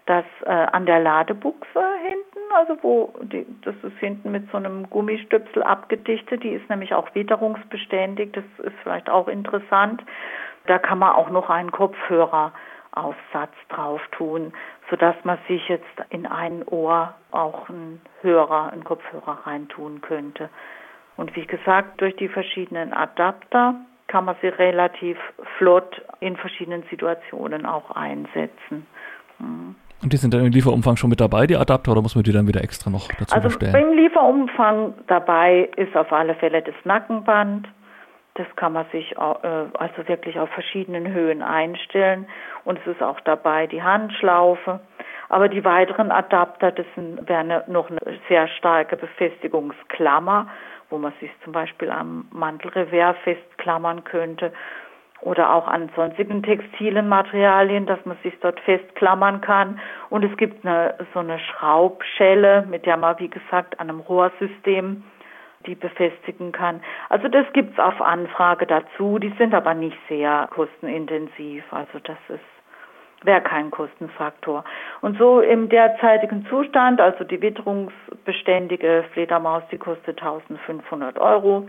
dass 0.06 0.26
äh, 0.46 0.50
an 0.50 0.86
der 0.86 1.00
Ladebuchse 1.00 1.82
hinten, 2.02 2.40
also 2.56 2.78
wo 2.82 3.14
die, 3.22 3.46
das 3.62 3.76
ist 3.84 3.98
hinten 4.00 4.32
mit 4.32 4.52
so 4.52 4.58
einem 4.58 4.90
Gummistöpsel 4.90 5.64
abgedichtet, 5.64 6.44
die 6.44 6.50
ist 6.50 6.70
nämlich 6.70 6.94
auch 6.94 7.14
witterungsbeständig, 7.16 8.34
das 8.34 8.66
ist 8.66 8.76
vielleicht 8.84 9.10
auch 9.10 9.30
interessant. 9.30 10.04
Da 10.66 10.78
kann 10.78 11.00
man 11.00 11.14
auch 11.14 11.30
noch 11.30 11.50
einen 11.50 11.72
Kopfhörer 11.72 12.52
Aufsatz 12.92 13.54
drauf 13.70 14.02
tun, 14.12 14.54
sodass 14.90 15.16
man 15.24 15.38
sich 15.48 15.68
jetzt 15.68 15.86
in 16.10 16.26
ein 16.26 16.64
Ohr 16.68 17.14
auch 17.32 17.70
einen 17.70 18.02
Hörer, 18.22 18.72
einen 18.72 18.84
Kopfhörer 18.84 19.46
reintun 19.46 20.02
könnte. 20.02 20.50
Und 21.16 21.36
wie 21.36 21.46
gesagt, 21.46 22.00
durch 22.02 22.16
die 22.16 22.28
verschiedenen 22.28 22.94
Adapter 22.94 23.76
kann 24.08 24.26
man 24.26 24.36
sie 24.42 24.48
relativ 24.48 25.18
flott 25.58 26.02
in 26.20 26.38
verschiedenen 26.38 26.84
Situationen 26.90 27.66
auch 27.66 27.92
einsetzen. 27.92 28.88
Mhm. 29.40 29.76
Und 30.02 30.14
die 30.14 30.18
sind 30.18 30.34
dann 30.34 30.46
im 30.46 30.52
Lieferumfang 30.52 30.96
schon 30.96 31.10
mit 31.10 31.20
dabei, 31.20 31.48
die 31.48 31.58
Adapter, 31.58 31.92
oder 31.92 32.04
muss 32.04 32.14
man 32.14 32.24
die 32.24 32.32
dann 32.32 32.48
wieder 32.48 32.64
extra 32.64 32.92
noch 32.92 33.08
dazu 33.20 33.36
also 33.36 33.48
bestellen? 33.48 33.76
Also 33.76 33.88
im 33.88 33.98
Lieferumfang 33.98 34.94
dabei 35.08 35.70
ist 35.76 35.96
auf 35.98 36.12
alle 36.14 36.36
Fälle 36.36 36.62
das 36.62 36.76
Nackenband, 36.84 37.68
das 38.38 38.48
kann 38.56 38.74
man 38.74 38.86
sich 38.92 39.14
äh, 39.14 39.18
also 39.20 40.08
wirklich 40.08 40.40
auf 40.40 40.50
verschiedenen 40.50 41.12
Höhen 41.12 41.42
einstellen. 41.42 42.28
Und 42.64 42.80
es 42.80 42.88
ist 42.88 43.02
auch 43.02 43.20
dabei 43.22 43.68
die 43.68 43.82
Handschlaufe. 43.82 44.80
Aber 45.30 45.50
die 45.50 45.66
weiteren 45.66 46.12
Adapter, 46.12 46.72
das 46.72 46.86
wäre 46.96 47.64
noch 47.68 47.90
eine 47.90 48.00
sehr 48.30 48.48
starke 48.48 48.96
Befestigungsklammer, 48.96 50.48
wo 50.90 50.98
man 50.98 51.12
sich 51.20 51.32
zum 51.44 51.52
Beispiel 51.52 51.90
am 51.90 52.28
Mantelrevers 52.32 53.18
festklammern 53.24 54.04
könnte 54.06 54.54
oder 55.22 55.54
auch 55.54 55.68
an 55.68 55.90
sonstigen 55.96 56.44
textilen 56.44 57.10
Materialien, 57.10 57.88
dass 57.88 58.00
man 58.06 58.18
sich 58.24 58.34
dort 58.40 58.60
festklammern 58.62 59.42
kann. 59.42 59.80
Und 60.10 60.24
es 60.24 60.38
gibt 60.38 60.66
eine, 60.66 60.94
so 61.14 61.20
eine 61.20 61.40
Schraubschelle, 61.40 62.66
mit 62.70 62.86
der 62.86 62.98
man, 62.98 63.20
wie 63.20 63.30
gesagt, 63.30 63.80
an 63.80 63.90
einem 63.90 64.00
Rohrsystem 64.00 65.04
die 65.66 65.76
befestigen 65.76 66.52
kann. 66.52 66.82
Also 67.10 67.28
das 67.28 67.46
gibt's 67.54 67.80
auf 67.80 68.02
Anfrage 68.02 68.66
dazu, 68.66 69.20
die 69.20 69.34
sind 69.38 69.54
aber 69.54 69.74
nicht 69.74 69.98
sehr 70.08 70.48
kostenintensiv. 70.52 71.64
Also 71.72 72.00
das 72.04 72.18
ist 72.30 72.40
wäre 73.24 73.42
kein 73.42 73.72
Kostenfaktor. 73.72 74.64
Und 75.02 75.18
so 75.18 75.42
im 75.42 75.70
derzeitigen 75.70 76.46
Zustand, 76.48 77.02
also 77.02 77.24
die 77.24 77.42
witterungsbeständige 77.42 79.06
Fledermaus, 79.14 79.64
die 79.72 79.78
kostet 79.78 80.22
1500 80.22 81.18
Euro. 81.20 81.68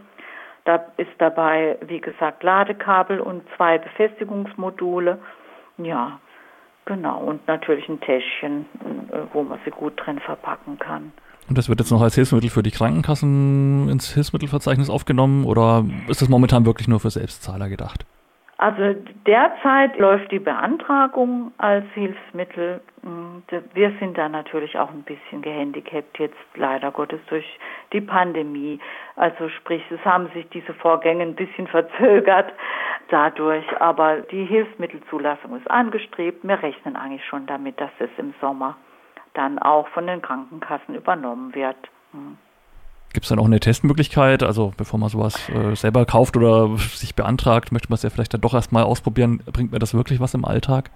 Da 0.64 0.84
ist 0.98 1.10
dabei, 1.18 1.78
wie 1.80 2.00
gesagt, 2.00 2.42
Ladekabel 2.42 3.20
und 3.20 3.42
zwei 3.56 3.78
Befestigungsmodule. 3.78 5.18
Ja, 5.78 6.20
genau. 6.84 7.20
Und 7.20 7.46
natürlich 7.48 7.88
ein 7.88 8.00
Täschchen, 8.00 8.66
äh, 9.10 9.20
wo 9.32 9.42
man 9.42 9.58
sie 9.64 9.70
gut 9.70 9.94
drin 9.96 10.18
verpacken 10.18 10.78
kann. 10.78 11.12
Und 11.48 11.56
das 11.56 11.68
wird 11.68 11.80
jetzt 11.80 11.90
noch 11.90 12.02
als 12.02 12.14
Hilfsmittel 12.14 12.50
für 12.50 12.62
die 12.62 12.70
Krankenkassen 12.70 13.88
ins 13.88 14.12
Hilfsmittelverzeichnis 14.12 14.90
aufgenommen 14.90 15.44
oder 15.44 15.84
ist 16.08 16.20
das 16.20 16.28
momentan 16.28 16.66
wirklich 16.66 16.88
nur 16.88 17.00
für 17.00 17.10
Selbstzahler 17.10 17.68
gedacht? 17.68 18.04
Also 18.60 18.96
derzeit 19.24 19.96
läuft 19.98 20.32
die 20.32 20.40
Beantragung 20.40 21.52
als 21.58 21.84
Hilfsmittel. 21.94 22.80
Wir 23.72 23.92
sind 24.00 24.18
da 24.18 24.28
natürlich 24.28 24.76
auch 24.76 24.90
ein 24.90 25.04
bisschen 25.04 25.42
gehandicapt 25.42 26.18
jetzt 26.18 26.36
leider 26.56 26.90
Gottes 26.90 27.20
durch 27.28 27.46
die 27.92 28.00
Pandemie. 28.00 28.80
Also 29.14 29.48
sprich, 29.48 29.82
es 29.90 30.04
haben 30.04 30.28
sich 30.34 30.48
diese 30.48 30.74
Vorgänge 30.74 31.22
ein 31.22 31.36
bisschen 31.36 31.68
verzögert 31.68 32.52
dadurch, 33.10 33.64
aber 33.80 34.22
die 34.22 34.44
Hilfsmittelzulassung 34.44 35.56
ist 35.56 35.70
angestrebt. 35.70 36.42
Wir 36.42 36.60
rechnen 36.60 36.96
eigentlich 36.96 37.24
schon 37.26 37.46
damit, 37.46 37.80
dass 37.80 37.92
es 38.00 38.10
im 38.18 38.34
Sommer 38.40 38.76
dann 39.38 39.58
auch 39.58 39.88
von 39.88 40.06
den 40.06 40.20
Krankenkassen 40.20 40.94
übernommen 40.94 41.54
wird. 41.54 41.76
Hm. 42.12 42.36
Gibt 43.14 43.24
es 43.24 43.30
dann 43.30 43.38
auch 43.38 43.46
eine 43.46 43.60
Testmöglichkeit? 43.60 44.42
Also 44.42 44.72
bevor 44.76 44.98
man 44.98 45.08
sowas 45.08 45.48
äh, 45.48 45.74
selber 45.74 46.04
kauft 46.04 46.36
oder 46.36 46.76
sich 46.76 47.14
beantragt, 47.14 47.72
möchte 47.72 47.88
man 47.88 47.94
es 47.94 48.02
ja 48.02 48.10
vielleicht 48.10 48.34
dann 48.34 48.42
doch 48.42 48.52
erstmal 48.52 48.82
ausprobieren. 48.82 49.42
Bringt 49.50 49.72
mir 49.72 49.78
das 49.78 49.94
wirklich 49.94 50.20
was 50.20 50.34
im 50.34 50.44
Alltag? 50.44 50.90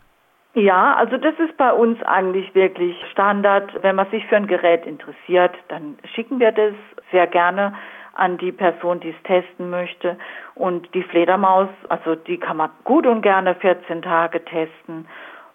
Ja, 0.54 0.94
also 0.96 1.16
das 1.16 1.32
ist 1.38 1.56
bei 1.56 1.72
uns 1.72 2.02
eigentlich 2.02 2.54
wirklich 2.54 2.94
Standard. 3.12 3.72
Wenn 3.82 3.96
man 3.96 4.10
sich 4.10 4.26
für 4.26 4.36
ein 4.36 4.46
Gerät 4.46 4.84
interessiert, 4.84 5.54
dann 5.68 5.96
schicken 6.14 6.38
wir 6.40 6.52
das 6.52 6.74
sehr 7.10 7.26
gerne 7.26 7.72
an 8.14 8.36
die 8.36 8.52
Person, 8.52 9.00
die 9.00 9.10
es 9.10 9.22
testen 9.24 9.70
möchte. 9.70 10.18
Und 10.54 10.92
die 10.94 11.04
Fledermaus, 11.04 11.68
also 11.88 12.14
die 12.14 12.36
kann 12.36 12.58
man 12.58 12.68
gut 12.84 13.06
und 13.06 13.22
gerne 13.22 13.54
14 13.54 14.02
Tage 14.02 14.44
testen 14.44 15.06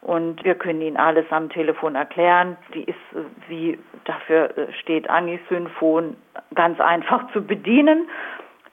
und 0.02 0.44
wir 0.44 0.56
können 0.56 0.82
Ihnen 0.82 0.98
alles 0.98 1.26
am 1.32 1.50
Telefon 1.50 1.96
erklären. 1.96 2.58
Die 2.74 2.84
ist, 2.84 2.96
äh, 3.14 3.24
wie 3.48 3.80
dafür 4.06 4.58
äh, 4.58 4.72
steht 4.74 5.10
Anisynphon, 5.10 6.16
ganz 6.56 6.80
einfach 6.80 7.32
zu 7.34 7.46
bedienen. 7.46 8.10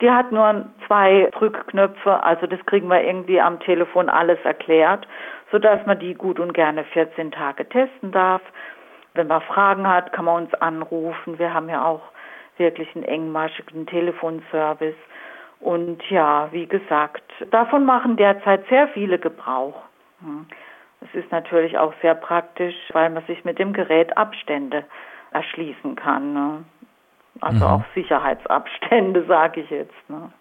Die 0.01 0.11
hat 0.11 0.33
nur 0.33 0.67
zwei 0.87 1.31
Drückknöpfe, 1.33 2.23
also 2.23 2.47
das 2.47 2.65
kriegen 2.67 2.89
wir 2.89 3.03
irgendwie 3.03 3.41
am 3.41 3.61
Telefon 3.61 4.09
alles 4.09 4.39
erklärt, 4.45 5.07
sodass 5.53 5.85
man 5.87 5.99
die 5.99 6.15
gut 6.15 6.41
und 6.41 6.53
gerne 6.53 6.85
14 6.85 7.31
Tage 7.31 7.69
testen 7.69 8.11
darf. 8.11 8.43
Wenn 9.15 9.29
man 9.29 9.41
Fragen 9.43 9.89
hat, 9.89 10.13
kann 10.13 10.25
man 10.25 10.45
uns 10.45 10.55
anrufen. 10.55 11.39
Wir 11.39 11.55
haben 11.55 11.69
ja 11.69 11.85
auch 11.85 12.03
wirklich 12.59 12.89
einen 12.95 13.05
engmaschigen 13.05 13.87
Telefonservice. 13.87 14.97
Und 15.61 16.03
ja, 16.11 16.49
wie 16.51 16.67
gesagt, 16.67 17.23
davon 17.51 17.85
machen 17.87 18.17
derzeit 18.17 18.67
sehr 18.69 18.89
viele 18.89 19.19
Gebrauch. 19.19 19.81
Hm. 20.21 20.47
Es 21.05 21.15
ist 21.15 21.31
natürlich 21.31 21.79
auch 21.79 21.93
sehr 22.03 22.15
praktisch, 22.15 22.75
weil 22.93 23.11
man 23.11 23.25
sich 23.27 23.45
mit 23.45 23.59
dem 23.59 23.73
Gerät 23.73 24.17
Abstände 24.17 24.85
erschließen 25.33 25.97
kann. 25.97 26.33
Ne? 26.33 26.65
Also 27.41 27.65
mhm. 27.65 27.71
auch 27.71 27.83
Sicherheitsabstände, 27.95 29.25
sage 29.29 29.61
ich 29.61 29.71
jetzt. 29.71 30.11
Ne? 30.11 30.33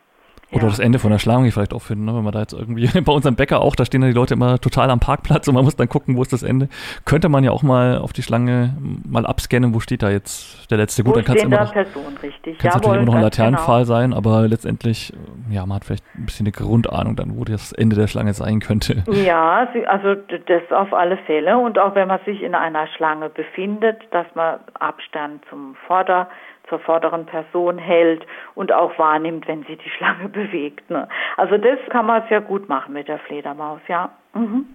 Oder 0.53 0.63
ja. 0.63 0.69
das 0.69 0.79
Ende 0.79 0.99
von 0.99 1.11
der 1.11 1.19
Schlange 1.19 1.51
vielleicht 1.51 1.73
auch 1.73 1.81
finden, 1.81 2.05
ne? 2.05 2.15
wenn 2.15 2.23
man 2.23 2.33
da 2.33 2.39
jetzt 2.41 2.53
irgendwie, 2.53 2.87
bei 3.01 3.11
unserem 3.11 3.35
Bäcker 3.35 3.61
auch, 3.61 3.75
da 3.75 3.85
stehen 3.85 4.01
dann 4.01 4.09
die 4.09 4.15
Leute 4.15 4.35
immer 4.35 4.59
total 4.59 4.89
am 4.89 4.99
Parkplatz 4.99 5.47
und 5.47 5.55
man 5.55 5.63
muss 5.63 5.75
dann 5.75 5.89
gucken, 5.89 6.15
wo 6.17 6.21
ist 6.21 6.33
das 6.33 6.43
Ende. 6.43 6.69
Könnte 7.05 7.29
man 7.29 7.43
ja 7.43 7.51
auch 7.51 7.63
mal 7.63 7.97
auf 7.97 8.13
die 8.13 8.23
Schlange 8.23 8.75
mal 9.05 9.25
abscannen, 9.25 9.73
wo 9.73 9.79
steht 9.79 10.03
da 10.03 10.09
jetzt 10.09 10.69
der 10.71 10.77
letzte. 10.77 11.03
Gut, 11.03 11.13
wo 11.13 11.15
dann 11.15 11.25
kann 11.25 11.37
es 11.37 11.43
immer 11.43 11.63
noch, 11.63 11.73
Person, 11.73 12.17
richtig. 12.21 12.57
Kann's 12.59 12.75
natürlich 12.75 12.97
immer 12.97 13.05
noch 13.05 13.15
ein 13.15 13.21
Laternenpfahl 13.21 13.83
genau. 13.83 13.95
sein, 13.95 14.13
aber 14.13 14.47
letztendlich, 14.47 15.13
ja, 15.49 15.65
man 15.65 15.77
hat 15.77 15.85
vielleicht 15.85 16.05
ein 16.15 16.25
bisschen 16.25 16.45
eine 16.45 16.51
Grundahnung 16.51 17.15
dann, 17.15 17.37
wo 17.37 17.43
das 17.43 17.71
Ende 17.73 17.95
der 17.95 18.07
Schlange 18.07 18.33
sein 18.33 18.59
könnte. 18.59 19.03
Ja, 19.11 19.67
also 19.87 20.15
das 20.15 20.61
auf 20.71 20.93
alle 20.93 21.17
Fälle 21.25 21.57
und 21.57 21.79
auch 21.79 21.95
wenn 21.95 22.07
man 22.07 22.19
sich 22.25 22.41
in 22.41 22.55
einer 22.55 22.87
Schlange 22.87 23.29
befindet, 23.29 24.01
dass 24.11 24.27
man 24.35 24.59
Abstand 24.79 25.43
zum 25.49 25.75
Vorder- 25.87 26.27
zur 26.73 26.79
vorderen 26.79 27.27
Person 27.27 27.77
hält 27.77 28.25
und 28.55 28.71
auch 28.71 28.97
wahrnimmt, 28.97 29.47
wenn 29.47 29.63
sie 29.63 29.75
die 29.75 29.89
Schlange 29.91 30.27
bewegt. 30.29 30.89
Ne? 30.89 31.07
Also 31.37 31.57
das 31.57 31.77
kann 31.89 32.07
man 32.07 32.23
sehr 32.29 32.41
gut 32.41 32.67
machen 32.67 32.93
mit 32.93 33.07
der 33.07 33.19
Fledermaus, 33.19 33.79
ja. 33.87 34.09
Mhm. 34.33 34.65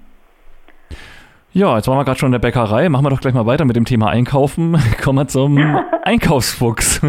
Ja, 1.50 1.76
jetzt 1.76 1.88
waren 1.88 1.97
wir 1.97 2.05
gerade 2.05 2.19
schon 2.19 2.28
in 2.28 2.33
der 2.33 2.38
Bäckerei. 2.38 2.88
Machen 2.88 3.07
wir 3.07 3.11
doch 3.11 3.21
gleich 3.21 3.35
mal 3.35 3.47
weiter 3.47 3.64
mit 3.64 3.75
dem 3.75 3.85
Thema 3.85 4.11
Einkaufen. 4.11 4.76
Kommen 5.02 5.19
wir 5.19 5.26
zum 5.26 5.59
Einkaufsfuchs, 6.05 7.00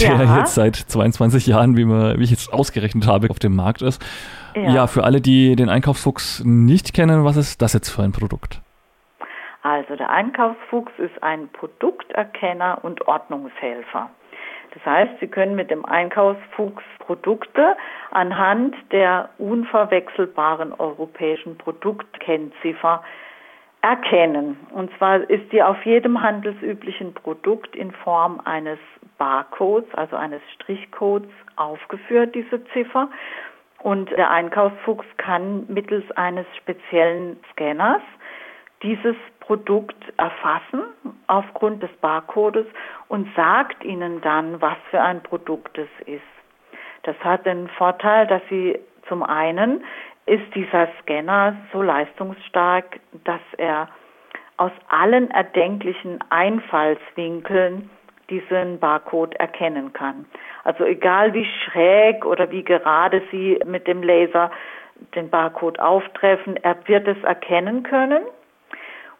der 0.00 0.16
ja. 0.16 0.38
jetzt 0.38 0.54
seit 0.54 0.76
22 0.76 1.46
Jahren, 1.46 1.76
wie, 1.76 1.86
wir, 1.86 2.18
wie 2.18 2.24
ich 2.24 2.30
jetzt 2.30 2.52
ausgerechnet 2.52 3.06
habe, 3.06 3.30
auf 3.30 3.38
dem 3.38 3.56
Markt 3.56 3.80
ist. 3.80 4.04
Ja. 4.54 4.74
ja, 4.74 4.86
für 4.86 5.04
alle, 5.04 5.22
die 5.22 5.56
den 5.56 5.70
Einkaufsfuchs 5.70 6.42
nicht 6.44 6.92
kennen, 6.92 7.24
was 7.24 7.36
ist 7.36 7.62
das 7.62 7.72
jetzt 7.72 7.88
für 7.88 8.02
ein 8.02 8.12
Produkt? 8.12 8.61
Also 9.62 9.94
der 9.96 10.10
Einkaufsfuchs 10.10 10.92
ist 10.98 11.22
ein 11.22 11.48
Produkterkenner 11.48 12.80
und 12.82 13.06
Ordnungshelfer. 13.06 14.10
Das 14.74 14.86
heißt, 14.86 15.20
Sie 15.20 15.28
können 15.28 15.54
mit 15.54 15.70
dem 15.70 15.84
Einkaufsfuchs 15.84 16.82
Produkte 16.98 17.76
anhand 18.10 18.74
der 18.90 19.28
unverwechselbaren 19.38 20.72
europäischen 20.72 21.58
Produktkennziffer 21.58 23.02
erkennen. 23.82 24.56
Und 24.70 24.90
zwar 24.96 25.28
ist 25.28 25.52
die 25.52 25.62
auf 25.62 25.84
jedem 25.84 26.22
handelsüblichen 26.22 27.12
Produkt 27.14 27.76
in 27.76 27.92
Form 27.92 28.40
eines 28.44 28.78
Barcodes, 29.18 29.92
also 29.94 30.16
eines 30.16 30.40
Strichcodes 30.54 31.30
aufgeführt, 31.56 32.34
diese 32.34 32.64
Ziffer. 32.66 33.10
Und 33.80 34.10
der 34.10 34.30
Einkaufsfuchs 34.30 35.06
kann 35.18 35.66
mittels 35.68 36.08
eines 36.12 36.46
speziellen 36.56 37.38
Scanners 37.52 38.02
dieses 38.82 39.16
Produkt 39.52 40.02
erfassen 40.16 40.80
aufgrund 41.26 41.82
des 41.82 41.90
Barcodes 42.00 42.64
und 43.08 43.28
sagt 43.36 43.84
Ihnen 43.84 44.22
dann, 44.22 44.62
was 44.62 44.78
für 44.90 45.02
ein 45.02 45.22
Produkt 45.22 45.76
es 45.76 45.90
ist. 46.06 46.22
Das 47.02 47.16
hat 47.22 47.44
den 47.44 47.68
Vorteil, 47.68 48.26
dass 48.28 48.40
Sie 48.48 48.78
zum 49.08 49.22
einen 49.22 49.84
ist 50.24 50.54
dieser 50.54 50.88
Scanner 51.02 51.54
so 51.70 51.82
leistungsstark, 51.82 52.98
dass 53.24 53.42
er 53.58 53.88
aus 54.56 54.72
allen 54.88 55.30
erdenklichen 55.30 56.24
Einfallswinkeln 56.30 57.90
diesen 58.30 58.78
Barcode 58.80 59.34
erkennen 59.34 59.92
kann. 59.92 60.24
Also 60.64 60.86
egal 60.86 61.34
wie 61.34 61.44
schräg 61.44 62.24
oder 62.24 62.50
wie 62.50 62.62
gerade 62.62 63.20
Sie 63.30 63.60
mit 63.66 63.86
dem 63.86 64.02
Laser 64.02 64.50
den 65.14 65.28
Barcode 65.28 65.78
auftreffen, 65.78 66.56
er 66.56 66.76
wird 66.88 67.06
es 67.06 67.22
erkennen 67.22 67.82
können 67.82 68.22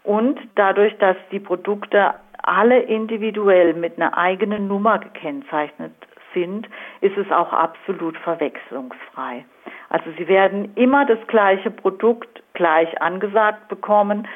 und 0.04 0.38
dadurch, 0.54 0.96
dass 0.98 1.16
die 1.30 1.40
Produkte 1.40 2.14
alle 2.42 2.80
individuell 2.80 3.74
mit 3.74 3.96
einer 3.96 4.16
eigenen 4.18 4.66
Nummer 4.66 4.98
gekennzeichnet 4.98 5.92
sind, 6.34 6.68
ist 7.00 7.16
es 7.16 7.30
auch 7.30 7.52
absolut 7.52 8.16
verwechslungsfrei. 8.18 9.44
Also 9.90 10.06
Sie 10.18 10.26
werden 10.26 10.72
immer 10.74 11.04
das 11.06 11.18
gleiche 11.28 11.70
Produkt 11.70 12.42
gleich 12.54 13.00
angesagt 13.00 13.68
bekommen 13.68 14.26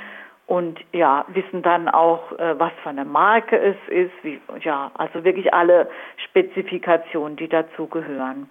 und 0.47 0.79
ja, 0.93 1.25
wissen 1.29 1.63
dann 1.63 1.89
auch, 1.89 2.33
äh, 2.39 2.59
was 2.59 2.73
für 2.83 2.91
eine 2.91 3.05
Marke 3.05 3.59
es 3.59 3.77
ist, 3.89 4.13
wie, 4.23 4.41
ja, 4.61 4.93
also 4.95 5.25
wirklich 5.25 5.53
alle 5.53 5.89
Spezifikationen, 6.29 7.37
die 7.37 7.49
dazu 7.49 7.87
gehören. 7.87 8.49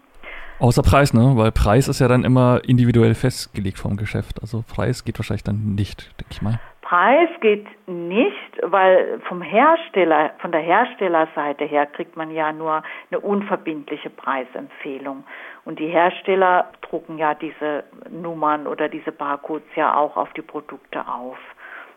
Außer 0.60 0.84
Preis, 0.84 1.14
ne? 1.14 1.34
Weil 1.36 1.52
Preis 1.52 1.88
ist 1.90 2.00
ja 2.00 2.08
dann 2.08 2.24
immer 2.24 2.62
individuell 2.66 3.14
festgelegt 3.14 3.78
vom 3.78 3.98
Geschäft. 3.98 4.42
Also 4.42 4.64
Preis 4.68 5.04
geht 5.04 5.20
wahrscheinlich 5.20 5.44
dann 5.44 5.76
nicht, 5.76 6.18
denke 6.20 6.32
ich 6.32 6.42
mal. 6.42 6.60
Preis 6.86 7.30
geht 7.42 7.66
nicht, 7.88 8.62
weil 8.62 9.20
vom 9.22 9.42
Hersteller, 9.42 10.34
von 10.38 10.52
der 10.52 10.62
Herstellerseite 10.62 11.66
her 11.66 11.88
kriegt 11.88 12.16
man 12.16 12.30
ja 12.30 12.54
nur 12.54 12.84
eine 13.10 13.20
unverbindliche 13.22 14.12
Preisempfehlung. 14.12 15.24
Und 15.66 15.80
die 15.80 15.88
Hersteller 15.88 16.70
drucken 16.82 17.18
ja 17.18 17.34
diese 17.34 17.86
Nummern 18.12 18.68
oder 18.68 18.88
diese 18.88 19.12
Barcodes 19.12 19.68
ja 19.76 19.96
auch 19.96 20.16
auf 20.16 20.32
die 20.34 20.44
Produkte 20.44 21.08
auf. 21.08 21.40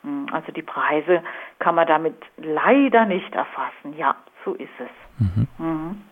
Hm, 0.05 0.27
also 0.33 0.53
die 0.53 0.63
Preise 0.63 1.23
kann 1.59 1.75
man 1.75 1.87
damit 1.87 2.17
leider 2.39 3.05
nicht 3.05 3.35
erfassen. 3.35 3.95
Ja, 3.95 4.17
so 4.47 4.55
ist 4.55 4.71
es. 4.79 5.21
Mhm. 5.21 5.49
Mhm. 5.59 6.03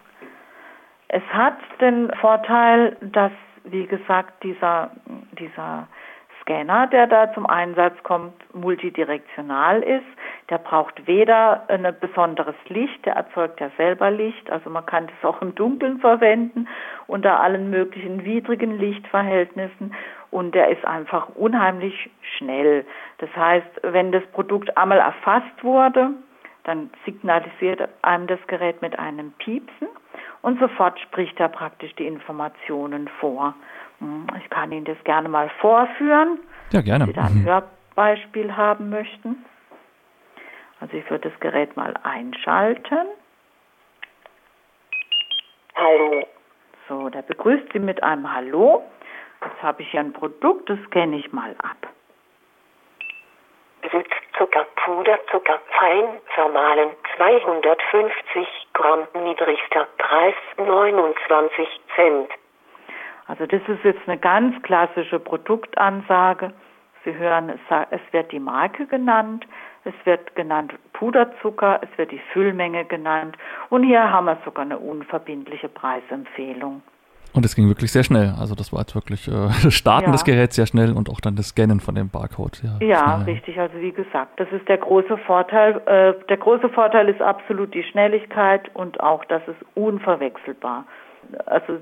Es 1.09 1.23
hat 1.33 1.57
den 1.81 2.13
Vorteil, 2.21 2.99
dass, 3.01 3.33
wie 3.65 3.87
gesagt, 3.87 4.43
dieser, 4.43 4.91
dieser 5.33 5.89
Scanner, 6.47 6.87
der 6.87 7.09
da 7.09 7.33
zum 7.35 7.45
Einsatz 7.47 8.01
kommt, 8.05 8.33
multidirektional 8.55 9.83
ist. 9.83 10.07
Der 10.49 10.59
braucht 10.59 11.07
weder 11.09 11.69
ein 11.69 11.93
besonderes 12.01 12.55
Licht, 12.69 13.05
der 13.05 13.15
erzeugt 13.15 13.61
ja 13.61 13.69
selber 13.77 14.13
Licht, 14.13 14.49
also 14.51 14.71
man 14.71 14.87
kann 14.87 15.09
das 15.09 15.29
auch 15.29 15.43
im 15.43 15.57
Dunkeln 15.57 15.99
verwenden, 15.99 16.69
unter 17.09 17.41
allen 17.41 17.69
möglichen 17.71 18.25
widrigen 18.25 18.79
Lichtverhältnissen 18.79 19.93
und 20.31 20.55
der 20.55 20.71
ist 20.71 20.85
einfach 20.85 21.29
unheimlich 21.35 22.11
schnell. 22.37 22.87
Das 23.19 23.31
heißt, 23.35 23.81
wenn 23.83 24.13
das 24.13 24.25
Produkt 24.33 24.77
einmal 24.77 24.99
erfasst 24.99 25.65
wurde, 25.65 26.11
dann 26.63 26.91
signalisiert 27.05 27.89
einem 28.03 28.29
das 28.29 28.41
Gerät 28.47 28.83
mit 28.83 28.97
einem 29.01 29.33
Piepsen 29.33 29.89
und 30.43 30.61
sofort 30.61 31.01
spricht 31.01 31.41
er 31.41 31.49
praktisch 31.49 31.93
die 31.97 32.07
Informationen 32.07 33.09
vor. 33.19 33.55
Hm, 34.01 34.27
ich 34.39 34.51
kann 34.51 34.73
Ihnen 34.73 34.85
das 34.85 35.03
gerne 35.05 35.29
mal 35.29 35.49
vorführen. 35.61 36.39
Ja, 36.71 36.81
gerne. 36.81 37.07
Wenn 37.07 37.15
Sie 37.15 37.21
da 37.21 37.27
ein 37.27 37.43
mhm. 37.43 37.45
Hörbeispiel 37.45 38.57
haben 38.57 38.91
möchten. 38.91 39.45
Also 40.81 40.97
ich 40.97 41.09
würde 41.11 41.31
das 41.31 41.41
Gerät 41.41 41.77
mal 41.77 41.95
einschalten. 42.03 43.07
Hallo. 45.75 46.27
So, 46.89 47.09
der 47.09 47.23
begrüßt 47.23 47.73
Sie 47.73 47.79
mit 47.79 48.03
einem 48.03 48.33
Hallo. 48.33 48.83
Jetzt 49.43 49.63
habe 49.63 49.83
ich 49.83 49.91
hier 49.91 50.01
ein 50.01 50.13
Produkt, 50.13 50.69
das 50.71 50.79
scanne 50.87 51.17
ich 51.17 51.33
mal 51.33 51.55
ab. 51.59 51.89
Süßzucker, 53.83 54.67
Puderzucker, 54.77 55.61
fein 55.79 56.21
vermahlen, 56.35 56.91
250 57.17 58.49
Gramm, 58.73 59.07
niedrigster 59.15 59.87
Preis 59.99 60.35
29 60.57 61.69
Cent. 61.95 62.31
Also 63.27 63.47
das 63.47 63.61
ist 63.69 63.85
jetzt 63.85 64.01
eine 64.07 64.19
ganz 64.19 64.61
klassische 64.63 65.19
Produktansage. 65.19 66.53
Sie 67.05 67.15
hören, 67.15 67.51
es 67.91 68.01
wird 68.13 68.33
die 68.33 68.41
Marke 68.41 68.87
genannt, 68.87 69.47
es 69.85 69.95
wird 70.05 70.35
genannt 70.35 70.75
Puderzucker, 70.93 71.81
es 71.83 71.99
wird 71.99 72.11
die 72.11 72.21
Füllmenge 72.33 72.85
genannt 72.85 73.37
und 73.71 73.85
hier 73.85 74.11
haben 74.11 74.27
wir 74.27 74.39
sogar 74.45 74.65
eine 74.65 74.79
unverbindliche 74.79 75.69
Preisempfehlung. 75.69 76.83
Und 77.37 77.45
es 77.45 77.55
ging 77.55 77.69
wirklich 77.69 77.93
sehr 77.93 78.03
schnell. 78.03 78.33
Also 78.41 78.55
das 78.55 78.73
war 78.73 78.81
jetzt 78.81 78.95
wirklich 78.95 79.29
äh, 79.29 79.31
das 79.63 79.75
Starten 79.75 80.07
ja. 80.07 80.13
des 80.13 80.25
Geräts 80.25 80.57
sehr 80.57 80.67
schnell 80.67 80.93
und 80.93 81.11
auch 81.11 81.21
dann 81.21 81.37
das 81.37 81.49
Scannen 81.49 81.81
von 81.81 81.95
dem 81.95 82.09
Barcode. 82.09 82.63
Ja, 82.63 82.87
ja 82.87 83.17
richtig. 83.27 83.61
Also 83.61 83.79
wie 83.79 83.93
gesagt, 83.93 84.41
das 84.41 84.49
ist 84.53 84.67
der 84.69 84.79
große 84.79 85.19
Vorteil. 85.19 85.81
Äh, 85.87 86.15
der 86.29 86.37
große 86.39 86.71
Vorteil 86.71 87.09
ist 87.09 87.21
absolut 87.21 87.75
die 87.75 87.83
Schnelligkeit 87.83 88.75
und 88.75 89.01
auch, 89.01 89.25
das 89.27 89.43
ist 89.47 89.59
unverwechselbar. 89.75 90.87
Also 91.45 91.79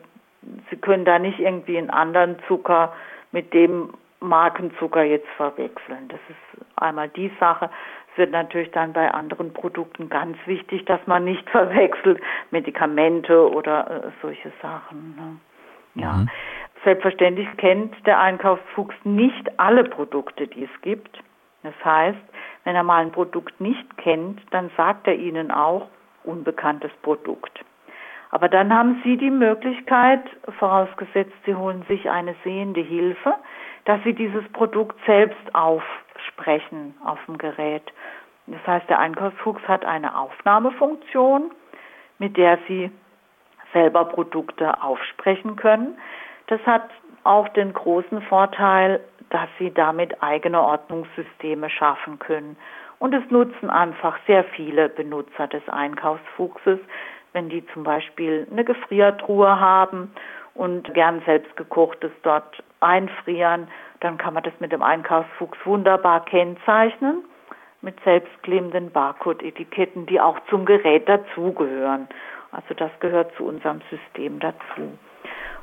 Sie 0.71 0.77
können 0.77 1.05
da 1.05 1.19
nicht 1.19 1.39
irgendwie 1.39 1.79
einen 1.79 1.91
anderen 1.91 2.37
Zucker 2.47 2.93
mit 3.33 3.53
dem 3.53 3.91
Markenzucker 4.21 5.03
jetzt 5.03 5.29
verwechseln. 5.37 6.09
Das 6.09 6.21
ist 6.29 6.67
einmal 6.77 7.09
die 7.11 7.31
Sache. 7.39 7.71
Es 8.13 8.19
wird 8.19 8.31
natürlich 8.31 8.71
dann 8.71 8.93
bei 8.93 9.11
anderen 9.13 9.53
Produkten 9.53 10.09
ganz 10.09 10.37
wichtig, 10.47 10.85
dass 10.87 11.01
man 11.07 11.25
nicht 11.25 11.49
verwechselt 11.51 12.21
Medikamente 12.51 13.51
oder 13.51 14.05
äh, 14.05 14.11
solche 14.23 14.53
Sachen. 14.63 15.15
Ne? 15.17 16.03
Ja. 16.03 16.13
Mhm. 16.13 16.31
Selbstverständlich 16.85 17.49
kennt 17.57 17.95
der 18.07 18.21
Einkaufsfuchs 18.21 18.95
nicht 19.05 19.59
alle 19.59 19.85
Produkte, 19.85 20.47
die 20.47 20.65
es 20.65 20.83
gibt. 20.83 21.19
Das 21.63 21.75
heißt, 21.83 22.19
wenn 22.65 22.77
er 22.77 22.83
mal 22.83 23.03
ein 23.03 23.13
Produkt 23.13 23.59
nicht 23.59 23.97
kennt, 23.97 24.41
dann 24.51 24.71
sagt 24.77 25.07
er 25.07 25.15
Ihnen 25.15 25.51
auch 25.51 25.89
unbekanntes 26.25 26.91
Produkt. 27.03 27.65
Aber 28.35 28.49
dann 28.49 28.75
haben 28.75 29.01
Sie 29.05 29.17
die 29.17 29.31
Möglichkeit, 29.31 30.21
vorausgesetzt 30.59 31.37
Sie 31.47 31.55
holen 31.55 31.85
sich 31.87 32.11
eine 32.11 32.35
sehende 32.43 32.81
Hilfe, 32.81 33.33
dass 33.85 34.03
Sie 34.03 34.13
dieses 34.13 34.43
Produkt 34.49 34.99
selbst 35.07 35.55
aufsprechen 35.55 36.97
auf 37.05 37.25
dem 37.27 37.39
Gerät. 37.39 37.93
Das 38.49 38.67
heißt, 38.67 38.91
der 38.91 38.99
Einkaufsfuchs 38.99 39.63
hat 39.69 39.85
eine 39.85 40.19
Aufnahmefunktion, 40.19 41.53
mit 42.19 42.37
der 42.37 42.59
Sie 42.67 42.91
selber 43.73 44.05
Produkte 44.05 44.83
aufsprechen 44.83 45.55
können. 45.55 45.97
Das 46.49 46.61
hat 46.67 46.91
auch 47.23 47.49
den 47.51 47.73
großen 47.73 48.21
Vorteil, 48.23 48.99
dass 49.31 49.49
Sie 49.61 49.73
damit 49.73 50.25
eigene 50.25 50.61
Ordnungssysteme 50.61 51.71
schaffen 51.71 52.19
können. 52.19 52.57
Und 52.99 53.15
es 53.15 53.31
nutzen 53.31 53.71
einfach 53.71 54.19
sehr 54.27 54.43
viele 54.43 54.89
Benutzer 54.89 55.47
des 55.47 55.69
Einkaufsfuchses, 55.69 56.81
wenn 57.35 57.51
die 57.51 57.67
zum 57.75 57.83
Beispiel 57.83 58.47
eine 58.51 58.65
Gefriertruhe 58.65 59.61
haben 59.61 60.13
und 60.55 60.95
gern 60.95 61.21
selbst 61.27 61.55
gekochtes 61.57 62.13
dort 62.23 62.63
einfrieren, 62.81 63.69
dann 64.01 64.17
kann 64.17 64.35
man 64.35 64.43
das 64.43 64.55
mit 64.61 64.73
dem 64.73 64.83
Einkaufsfuchs 64.83 65.59
wunderbar 65.65 66.25
kennzeichnen 66.25 67.25
mit 67.83 68.01
selbstklebenden 68.03 68.91
Barcode-Etiketten, 68.91 70.07
die 70.07 70.21
auch 70.21 70.39
zum 70.49 70.65
Gerät 70.65 71.09
dazugehören. 71.09 72.09
Also 72.51 72.73
das 72.75 72.91
gehört 73.01 73.35
zu 73.37 73.45
unserem 73.45 73.83
System 73.91 74.41
dazu. 74.41 74.97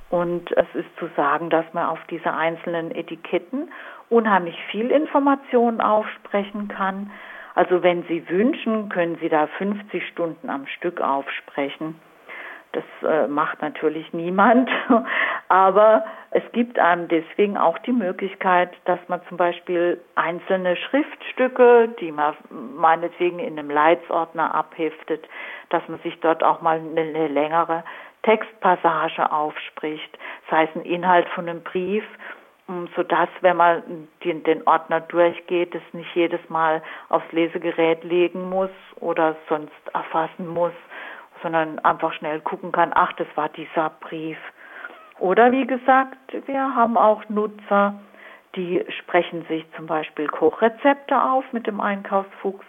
Und 0.09 0.51
es 0.51 0.67
ist 0.73 0.89
zu 0.99 1.07
sagen, 1.15 1.49
dass 1.49 1.65
man 1.73 1.87
auf 1.87 1.99
diese 2.09 2.33
einzelnen 2.33 2.91
Etiketten 2.91 3.71
unheimlich 4.09 4.57
viel 4.69 4.91
Information 4.91 5.79
aufsprechen 5.79 6.67
kann. 6.67 7.11
Also 7.55 7.83
wenn 7.83 8.03
Sie 8.03 8.27
wünschen, 8.29 8.89
können 8.89 9.17
Sie 9.21 9.29
da 9.29 9.47
50 9.47 10.07
Stunden 10.07 10.49
am 10.49 10.67
Stück 10.67 11.01
aufsprechen. 11.01 11.99
Das 12.73 12.83
äh, 13.03 13.27
macht 13.27 13.61
natürlich 13.61 14.13
niemand, 14.13 14.69
aber 15.49 16.05
es 16.29 16.43
gibt 16.53 16.79
einem 16.79 17.09
deswegen 17.09 17.57
auch 17.57 17.77
die 17.79 17.91
Möglichkeit, 17.91 18.71
dass 18.85 18.99
man 19.09 19.19
zum 19.27 19.35
Beispiel 19.35 19.99
einzelne 20.15 20.77
Schriftstücke, 20.77 21.89
die 21.99 22.13
man 22.13 22.33
meinetwegen 22.49 23.39
in 23.39 23.59
einem 23.59 23.69
Leitsordner 23.69 24.55
abheftet, 24.55 25.27
dass 25.69 25.85
man 25.89 25.99
sich 25.99 26.17
dort 26.21 26.43
auch 26.43 26.61
mal 26.61 26.79
eine, 26.79 27.27
längere 27.27 27.83
Textpassage 28.23 29.29
aufspricht, 29.29 30.17
sei 30.49 30.63
es 30.63 30.75
ein 30.75 30.85
Inhalt 30.85 31.27
von 31.29 31.49
einem 31.49 31.63
Brief, 31.63 32.05
sodass, 32.95 33.29
wenn 33.41 33.57
man 33.57 34.07
den, 34.23 34.43
den 34.43 34.65
Ordner 34.67 35.01
durchgeht, 35.01 35.75
es 35.75 35.81
nicht 35.93 36.13
jedes 36.15 36.41
Mal 36.49 36.81
aufs 37.09 37.31
Lesegerät 37.31 38.03
legen 38.03 38.49
muss 38.49 38.69
oder 38.99 39.35
sonst 39.49 39.71
erfassen 39.93 40.47
muss, 40.47 40.73
sondern 41.41 41.79
einfach 41.79 42.13
schnell 42.13 42.39
gucken 42.41 42.71
kann, 42.71 42.91
ach, 42.93 43.13
das 43.13 43.27
war 43.35 43.49
dieser 43.49 43.91
Brief. 44.01 44.37
Oder 45.19 45.51
wie 45.51 45.67
gesagt, 45.67 46.17
wir 46.47 46.75
haben 46.75 46.97
auch 46.97 47.27
Nutzer, 47.29 47.95
die 48.55 48.83
sprechen 48.99 49.45
sich 49.47 49.65
zum 49.75 49.85
Beispiel 49.85 50.27
Kochrezepte 50.27 51.21
auf 51.21 51.45
mit 51.51 51.67
dem 51.67 51.79
Einkaufsfuchs. 51.79 52.65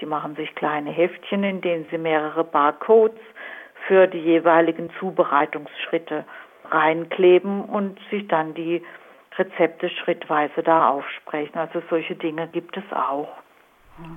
Die 0.00 0.06
machen 0.06 0.34
sich 0.36 0.54
kleine 0.54 0.90
Heftchen, 0.90 1.44
in 1.44 1.60
denen 1.60 1.86
sie 1.90 1.98
mehrere 1.98 2.44
Barcodes 2.44 3.20
für 3.86 4.06
die 4.06 4.20
jeweiligen 4.20 4.90
Zubereitungsschritte 4.98 6.24
reinkleben 6.70 7.64
und 7.64 7.98
sich 8.10 8.26
dann 8.28 8.54
die 8.54 8.82
Rezepte 9.40 9.88
schrittweise 9.88 10.62
da 10.62 10.90
aufsprechen. 10.90 11.58
Also 11.58 11.82
solche 11.90 12.14
Dinge 12.14 12.46
gibt 12.48 12.76
es 12.76 12.84
auch. 12.92 13.28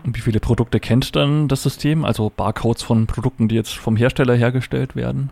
Und 0.05 0.15
wie 0.15 0.21
viele 0.21 0.39
Produkte 0.39 0.79
kennt 0.79 1.15
dann 1.15 1.47
das 1.47 1.63
System? 1.63 2.05
Also 2.05 2.29
Barcodes 2.29 2.83
von 2.83 3.07
Produkten, 3.07 3.47
die 3.47 3.55
jetzt 3.55 3.77
vom 3.77 3.95
Hersteller 3.95 4.35
hergestellt 4.35 4.95
werden? 4.95 5.31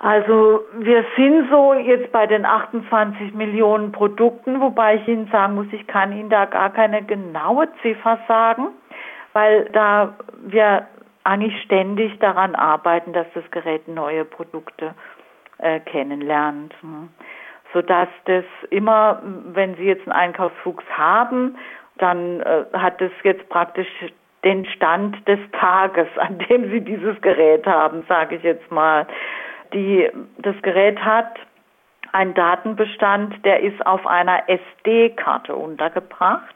Also 0.00 0.60
wir 0.78 1.04
sind 1.16 1.50
so 1.50 1.74
jetzt 1.74 2.12
bei 2.12 2.26
den 2.26 2.44
28 2.44 3.34
Millionen 3.34 3.90
Produkten, 3.90 4.60
wobei 4.60 4.96
ich 4.96 5.08
Ihnen 5.08 5.28
sagen 5.32 5.56
muss, 5.56 5.66
ich 5.72 5.86
kann 5.88 6.12
Ihnen 6.12 6.30
da 6.30 6.44
gar 6.44 6.72
keine 6.72 7.02
genaue 7.02 7.68
Ziffer 7.82 8.18
sagen, 8.28 8.68
weil 9.32 9.64
da 9.72 10.14
wir 10.46 10.86
eigentlich 11.24 11.60
ständig 11.62 12.16
daran 12.20 12.54
arbeiten, 12.54 13.12
dass 13.12 13.26
das 13.34 13.50
Gerät 13.50 13.88
neue 13.88 14.24
Produkte 14.24 14.94
äh, 15.58 15.80
kennenlernt. 15.80 16.72
Sodass 17.72 18.08
das 18.24 18.44
immer, 18.70 19.22
wenn 19.52 19.76
Sie 19.76 19.84
jetzt 19.84 20.02
einen 20.02 20.12
Einkaufsfuchs 20.12 20.84
haben 20.90 21.56
dann 21.98 22.40
äh, 22.40 22.64
hat 22.72 23.00
es 23.00 23.12
jetzt 23.22 23.48
praktisch 23.48 23.88
den 24.44 24.64
Stand 24.66 25.26
des 25.28 25.38
Tages, 25.52 26.06
an 26.16 26.38
dem 26.48 26.70
Sie 26.70 26.80
dieses 26.80 27.20
Gerät 27.20 27.66
haben, 27.66 28.04
sage 28.08 28.36
ich 28.36 28.42
jetzt 28.42 28.70
mal. 28.70 29.06
Die, 29.72 30.08
das 30.38 30.54
Gerät 30.62 30.98
hat 31.04 31.34
einen 32.12 32.34
Datenbestand, 32.34 33.44
der 33.44 33.60
ist 33.60 33.84
auf 33.84 34.06
einer 34.06 34.48
SD-Karte 34.48 35.54
untergebracht. 35.54 36.54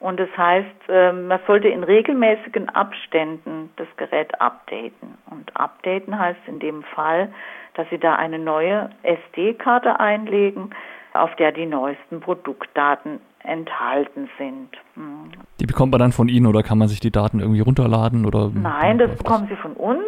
Und 0.00 0.20
das 0.20 0.28
heißt, 0.36 0.88
äh, 0.88 1.12
man 1.12 1.40
sollte 1.46 1.68
in 1.68 1.82
regelmäßigen 1.82 2.68
Abständen 2.68 3.70
das 3.76 3.88
Gerät 3.96 4.40
updaten. 4.40 5.18
Und 5.30 5.56
updaten 5.56 6.18
heißt 6.18 6.40
in 6.46 6.60
dem 6.60 6.82
Fall, 6.84 7.30
dass 7.74 7.88
Sie 7.90 7.98
da 7.98 8.14
eine 8.14 8.38
neue 8.38 8.90
SD-Karte 9.02 9.98
einlegen, 9.98 10.70
auf 11.14 11.34
der 11.36 11.52
die 11.52 11.66
neuesten 11.66 12.20
Produktdaten 12.20 13.20
enthalten 13.42 14.28
sind. 14.38 14.70
Hm. 14.94 15.32
Die 15.60 15.66
bekommt 15.66 15.92
man 15.92 16.00
dann 16.00 16.12
von 16.12 16.28
Ihnen 16.28 16.46
oder 16.46 16.62
kann 16.62 16.78
man 16.78 16.88
sich 16.88 17.00
die 17.00 17.10
Daten 17.10 17.40
irgendwie 17.40 17.60
runterladen 17.60 18.26
oder? 18.26 18.50
Nein, 18.54 18.98
das 18.98 19.16
bekommen 19.16 19.48
Sie 19.48 19.56
von 19.56 19.72
uns. 19.72 20.06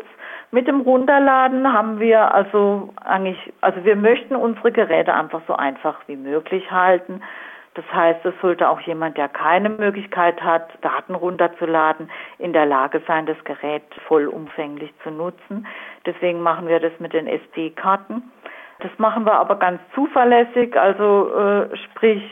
Mit 0.53 0.67
dem 0.67 0.81
Runterladen 0.81 1.73
haben 1.73 2.01
wir 2.01 2.35
also 2.35 2.93
eigentlich, 3.05 3.39
also 3.61 3.85
wir 3.85 3.95
möchten 3.95 4.35
unsere 4.35 4.73
Geräte 4.73 5.15
einfach 5.15 5.43
so 5.47 5.55
einfach 5.55 5.97
wie 6.09 6.17
möglich 6.17 6.71
halten. 6.73 7.23
Das 7.75 7.85
heißt, 7.93 8.25
es 8.25 8.35
sollte 8.43 8.69
auch 8.69 8.81
jemand, 8.81 9.17
der 9.17 9.29
keine 9.29 9.69
Möglichkeit 9.69 10.43
hat, 10.43 10.71
Daten 10.83 11.15
runterzuladen, 11.15 12.11
in 12.39 12.53
der 12.53 12.67
Lage 12.67 13.01
sein, 13.07 13.27
das 13.27 13.43
Gerät 13.45 13.85
vollumfänglich 14.09 14.93
zu 15.05 15.11
nutzen. 15.11 15.67
Deswegen 16.05 16.41
machen 16.41 16.67
wir 16.67 16.81
das 16.81 16.93
mit 16.99 17.13
den 17.13 17.29
SD-Karten. 17.29 18.31
Das 18.81 18.91
machen 18.99 19.25
wir 19.25 19.35
aber 19.35 19.57
ganz 19.57 19.81
zuverlässig, 19.95 20.77
also 20.77 21.33
äh, 21.37 21.77
sprich 21.77 22.23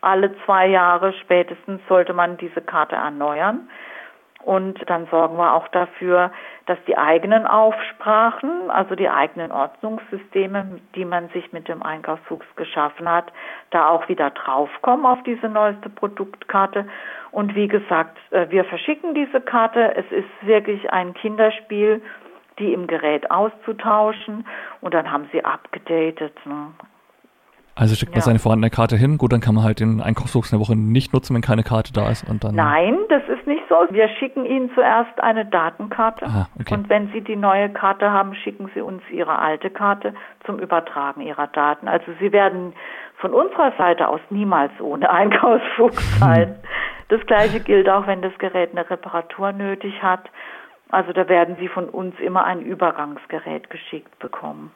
alle 0.00 0.34
zwei 0.44 0.68
Jahre 0.68 1.12
spätestens 1.14 1.80
sollte 1.88 2.12
man 2.12 2.36
diese 2.36 2.60
Karte 2.60 2.94
erneuern. 2.94 3.68
Und 4.46 4.78
dann 4.88 5.08
sorgen 5.08 5.36
wir 5.38 5.54
auch 5.54 5.66
dafür, 5.66 6.30
dass 6.66 6.78
die 6.86 6.96
eigenen 6.96 7.48
Aufsprachen, 7.48 8.70
also 8.70 8.94
die 8.94 9.08
eigenen 9.08 9.50
Ordnungssysteme, 9.50 10.78
die 10.94 11.04
man 11.04 11.28
sich 11.30 11.52
mit 11.52 11.66
dem 11.66 11.82
Einkaufsfuchs 11.82 12.46
geschaffen 12.54 13.10
hat, 13.10 13.32
da 13.70 13.88
auch 13.88 14.08
wieder 14.08 14.30
draufkommen 14.30 15.04
auf 15.04 15.20
diese 15.24 15.48
neueste 15.48 15.88
Produktkarte. 15.88 16.86
Und 17.32 17.56
wie 17.56 17.66
gesagt, 17.66 18.18
äh, 18.30 18.48
wir 18.50 18.64
verschicken 18.64 19.14
diese 19.14 19.40
Karte. 19.40 19.96
Es 19.96 20.06
ist 20.12 20.30
wirklich 20.42 20.92
ein 20.92 21.12
Kinderspiel, 21.14 22.00
die 22.60 22.72
im 22.72 22.86
Gerät 22.86 23.28
auszutauschen 23.32 24.46
und 24.80 24.94
dann 24.94 25.10
haben 25.10 25.28
sie 25.32 25.44
abgedatet. 25.44 26.34
Ne? 26.46 26.68
Also 27.78 27.94
schickt 27.94 28.12
man 28.12 28.20
ja. 28.20 28.24
seine 28.24 28.38
vorhandene 28.38 28.70
Karte 28.70 28.96
hin, 28.96 29.18
gut, 29.18 29.34
dann 29.34 29.42
kann 29.42 29.54
man 29.54 29.62
halt 29.62 29.80
den 29.80 30.00
Einkaufsfuchs 30.00 30.50
eine 30.50 30.60
Woche 30.62 30.74
nicht 30.74 31.12
nutzen, 31.12 31.34
wenn 31.34 31.42
keine 31.42 31.62
Karte 31.62 31.92
da 31.92 32.08
ist 32.08 32.26
und 32.26 32.42
dann. 32.42 32.54
Nein, 32.54 32.96
das 33.10 33.22
ist 33.28 33.46
nicht 33.46 33.62
so. 33.68 33.74
Wir 33.90 34.08
schicken 34.18 34.46
Ihnen 34.46 34.70
zuerst 34.74 35.22
eine 35.22 35.44
Datenkarte 35.44 36.24
Aha, 36.24 36.48
okay. 36.58 36.72
und 36.72 36.88
wenn 36.88 37.12
Sie 37.12 37.20
die 37.20 37.36
neue 37.36 37.68
Karte 37.68 38.10
haben, 38.10 38.34
schicken 38.34 38.70
Sie 38.74 38.80
uns 38.80 39.02
Ihre 39.10 39.38
alte 39.38 39.68
Karte 39.68 40.14
zum 40.46 40.58
Übertragen 40.58 41.20
Ihrer 41.20 41.48
Daten. 41.48 41.86
Also 41.86 42.12
Sie 42.18 42.32
werden 42.32 42.72
von 43.18 43.34
unserer 43.34 43.72
Seite 43.76 44.08
aus 44.08 44.20
niemals 44.30 44.72
ohne 44.80 45.10
Einkaufsfuchs 45.10 46.14
hm. 46.14 46.18
sein. 46.18 46.54
Das 47.08 47.20
gleiche 47.26 47.60
gilt 47.60 47.90
auch, 47.90 48.06
wenn 48.06 48.22
das 48.22 48.36
Gerät 48.38 48.70
eine 48.72 48.88
Reparatur 48.88 49.52
nötig 49.52 50.02
hat. 50.02 50.30
Also 50.88 51.12
da 51.12 51.28
werden 51.28 51.56
Sie 51.60 51.68
von 51.68 51.90
uns 51.90 52.18
immer 52.20 52.44
ein 52.44 52.62
Übergangsgerät 52.62 53.68
geschickt 53.68 54.18
bekommen. 54.18 54.70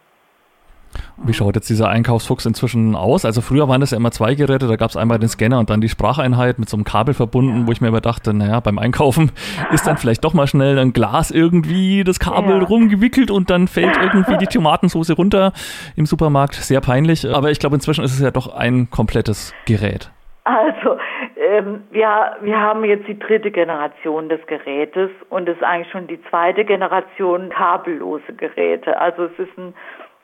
Wie 1.22 1.32
schaut 1.34 1.54
jetzt 1.54 1.68
dieser 1.68 1.88
Einkaufsfuchs 1.88 2.46
inzwischen 2.46 2.96
aus? 2.96 3.24
Also 3.24 3.40
früher 3.40 3.68
waren 3.68 3.80
das 3.80 3.90
ja 3.90 3.96
immer 3.96 4.10
zwei 4.10 4.34
Geräte, 4.34 4.66
da 4.66 4.76
gab 4.76 4.90
es 4.90 4.96
einmal 4.96 5.18
den 5.18 5.28
Scanner 5.28 5.58
und 5.58 5.70
dann 5.70 5.80
die 5.80 5.88
Spracheinheit 5.88 6.58
mit 6.58 6.68
so 6.68 6.76
einem 6.76 6.84
Kabel 6.84 7.14
verbunden, 7.14 7.60
ja. 7.60 7.66
wo 7.66 7.72
ich 7.72 7.80
mir 7.80 7.88
immer 7.88 8.00
dachte, 8.00 8.32
naja, 8.32 8.60
beim 8.60 8.78
Einkaufen 8.78 9.30
ist 9.72 9.86
dann 9.86 9.98
vielleicht 9.98 10.24
doch 10.24 10.34
mal 10.34 10.46
schnell 10.46 10.78
ein 10.78 10.92
Glas 10.92 11.30
irgendwie 11.30 12.04
das 12.04 12.18
Kabel 12.18 12.60
ja. 12.60 12.64
rumgewickelt 12.64 13.30
und 13.30 13.50
dann 13.50 13.68
fällt 13.68 13.96
irgendwie 13.96 14.38
die 14.38 14.46
Tomatensauce 14.46 15.16
runter 15.16 15.52
im 15.96 16.06
Supermarkt. 16.06 16.54
Sehr 16.54 16.80
peinlich. 16.80 17.28
Aber 17.28 17.50
ich 17.50 17.58
glaube, 17.58 17.76
inzwischen 17.76 18.04
ist 18.04 18.14
es 18.14 18.20
ja 18.20 18.30
doch 18.30 18.54
ein 18.54 18.90
komplettes 18.90 19.54
Gerät. 19.66 20.10
Also, 20.44 20.96
ähm, 21.36 21.84
wir, 21.90 22.36
wir 22.40 22.58
haben 22.58 22.84
jetzt 22.84 23.06
die 23.06 23.18
dritte 23.18 23.50
Generation 23.50 24.28
des 24.28 24.44
Gerätes 24.46 25.10
und 25.28 25.48
es 25.48 25.56
ist 25.56 25.62
eigentlich 25.62 25.90
schon 25.92 26.06
die 26.06 26.20
zweite 26.30 26.64
Generation 26.64 27.50
kabellose 27.50 28.32
Geräte. 28.32 28.98
Also 28.98 29.24
es 29.24 29.38
ist 29.38 29.58
ein 29.58 29.74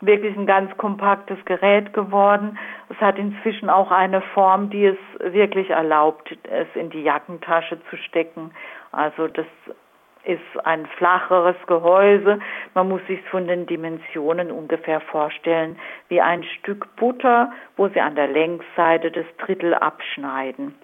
wirklich 0.00 0.36
ein 0.36 0.46
ganz 0.46 0.76
kompaktes 0.76 1.38
Gerät 1.44 1.92
geworden. 1.92 2.58
Es 2.88 3.00
hat 3.00 3.18
inzwischen 3.18 3.70
auch 3.70 3.90
eine 3.90 4.20
Form, 4.20 4.70
die 4.70 4.86
es 4.86 4.98
wirklich 5.20 5.70
erlaubt, 5.70 6.36
es 6.50 6.68
in 6.74 6.90
die 6.90 7.02
Jackentasche 7.02 7.78
zu 7.88 7.96
stecken. 7.96 8.52
Also 8.92 9.28
das 9.28 9.46
ist 10.24 10.64
ein 10.64 10.86
flacheres 10.98 11.56
Gehäuse. 11.66 12.40
Man 12.74 12.88
muss 12.88 13.00
sich 13.06 13.22
von 13.30 13.46
den 13.46 13.66
Dimensionen 13.66 14.50
ungefähr 14.50 15.00
vorstellen 15.00 15.78
wie 16.08 16.20
ein 16.20 16.42
Stück 16.42 16.94
Butter, 16.96 17.52
wo 17.76 17.88
Sie 17.88 18.00
an 18.00 18.16
der 18.16 18.28
Längsseite 18.28 19.10
das 19.10 19.26
Drittel 19.38 19.72
abschneiden. 19.74 20.74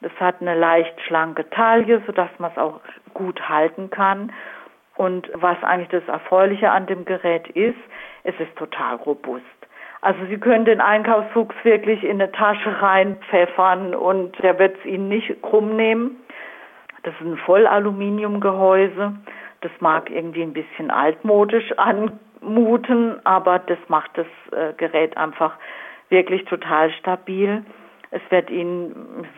Das 0.00 0.12
hat 0.20 0.40
eine 0.40 0.54
leicht 0.54 1.00
schlanke 1.02 1.48
Taille, 1.50 2.02
sodass 2.06 2.30
man 2.38 2.50
es 2.52 2.58
auch 2.58 2.80
gut 3.14 3.48
halten 3.48 3.90
kann. 3.90 4.32
Und 4.98 5.30
was 5.32 5.56
eigentlich 5.62 5.90
das 5.90 6.08
Erfreuliche 6.08 6.72
an 6.72 6.86
dem 6.86 7.04
Gerät 7.04 7.46
ist, 7.50 7.78
es 8.24 8.34
ist 8.40 8.54
total 8.56 8.96
robust. 8.96 9.44
Also 10.00 10.18
Sie 10.28 10.38
können 10.38 10.64
den 10.64 10.80
Einkaufsfuchs 10.80 11.54
wirklich 11.62 12.02
in 12.02 12.20
eine 12.20 12.32
Tasche 12.32 12.82
reinpfeffern 12.82 13.94
und 13.94 14.36
der 14.42 14.58
wird 14.58 14.76
es 14.76 14.84
Ihnen 14.86 15.08
nicht 15.08 15.40
krumm 15.40 15.76
nehmen. 15.76 16.16
Das 17.04 17.14
ist 17.14 17.20
ein 17.20 17.38
Vollaluminiumgehäuse. 17.46 19.12
Das 19.60 19.70
mag 19.78 20.10
irgendwie 20.10 20.42
ein 20.42 20.52
bisschen 20.52 20.90
altmodisch 20.90 21.72
anmuten, 21.78 23.24
aber 23.24 23.60
das 23.60 23.78
macht 23.86 24.10
das 24.18 24.26
äh, 24.50 24.72
Gerät 24.78 25.16
einfach 25.16 25.54
wirklich 26.08 26.44
total 26.46 26.90
stabil. 26.90 27.64
Es 28.10 28.22
wird 28.30 28.50
Ihnen 28.50 29.28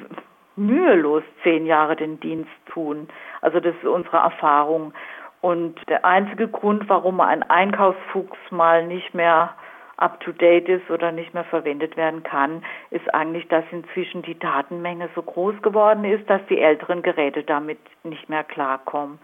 mühelos 0.57 1.23
zehn 1.42 1.66
Jahre 1.66 1.96
den 1.96 2.18
Dienst 2.20 2.51
tun. 2.66 3.09
Also 3.40 3.61
das 3.61 3.75
ist 3.75 3.85
unsere 3.85 4.18
Erfahrung. 4.18 4.92
Und 5.40 5.76
der 5.88 6.05
einzige 6.05 6.48
Grund, 6.48 6.88
warum 6.88 7.20
ein 7.20 7.42
Einkaufsfuchs 7.42 8.38
mal 8.50 8.87
nicht 8.87 9.14
mehr 9.14 9.55
up-to-date 9.96 10.68
ist 10.68 10.90
oder 10.90 11.12
nicht 11.12 11.35
mehr 11.35 11.44
verwendet 11.44 11.96
werden 11.96 12.22
kann, 12.22 12.62
ist 12.90 13.12
eigentlich, 13.14 13.46
dass 13.48 13.64
inzwischen 13.70 14.22
die 14.22 14.38
Datenmenge 14.38 15.09
so 15.14 15.22
groß 15.22 15.61
geworden 15.62 16.05
ist, 16.05 16.29
dass 16.29 16.40
die 16.48 16.61
älteren 16.61 17.03
Geräte 17.03 17.42
damit 17.42 17.79
nicht 18.03 18.29
mehr 18.29 18.44
klarkommen. 18.44 19.18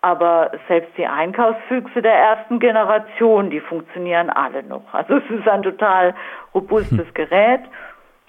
Aber 0.00 0.50
selbst 0.66 0.96
die 0.96 1.06
Einkaufsfüchse 1.06 2.02
der 2.02 2.14
ersten 2.14 2.58
Generation, 2.58 3.50
die 3.50 3.60
funktionieren 3.60 4.30
alle 4.30 4.64
noch. 4.64 4.92
Also 4.92 5.16
es 5.16 5.30
ist 5.30 5.46
ein 5.46 5.62
total 5.62 6.14
robustes 6.54 7.06
hm. 7.06 7.14
Gerät. 7.14 7.60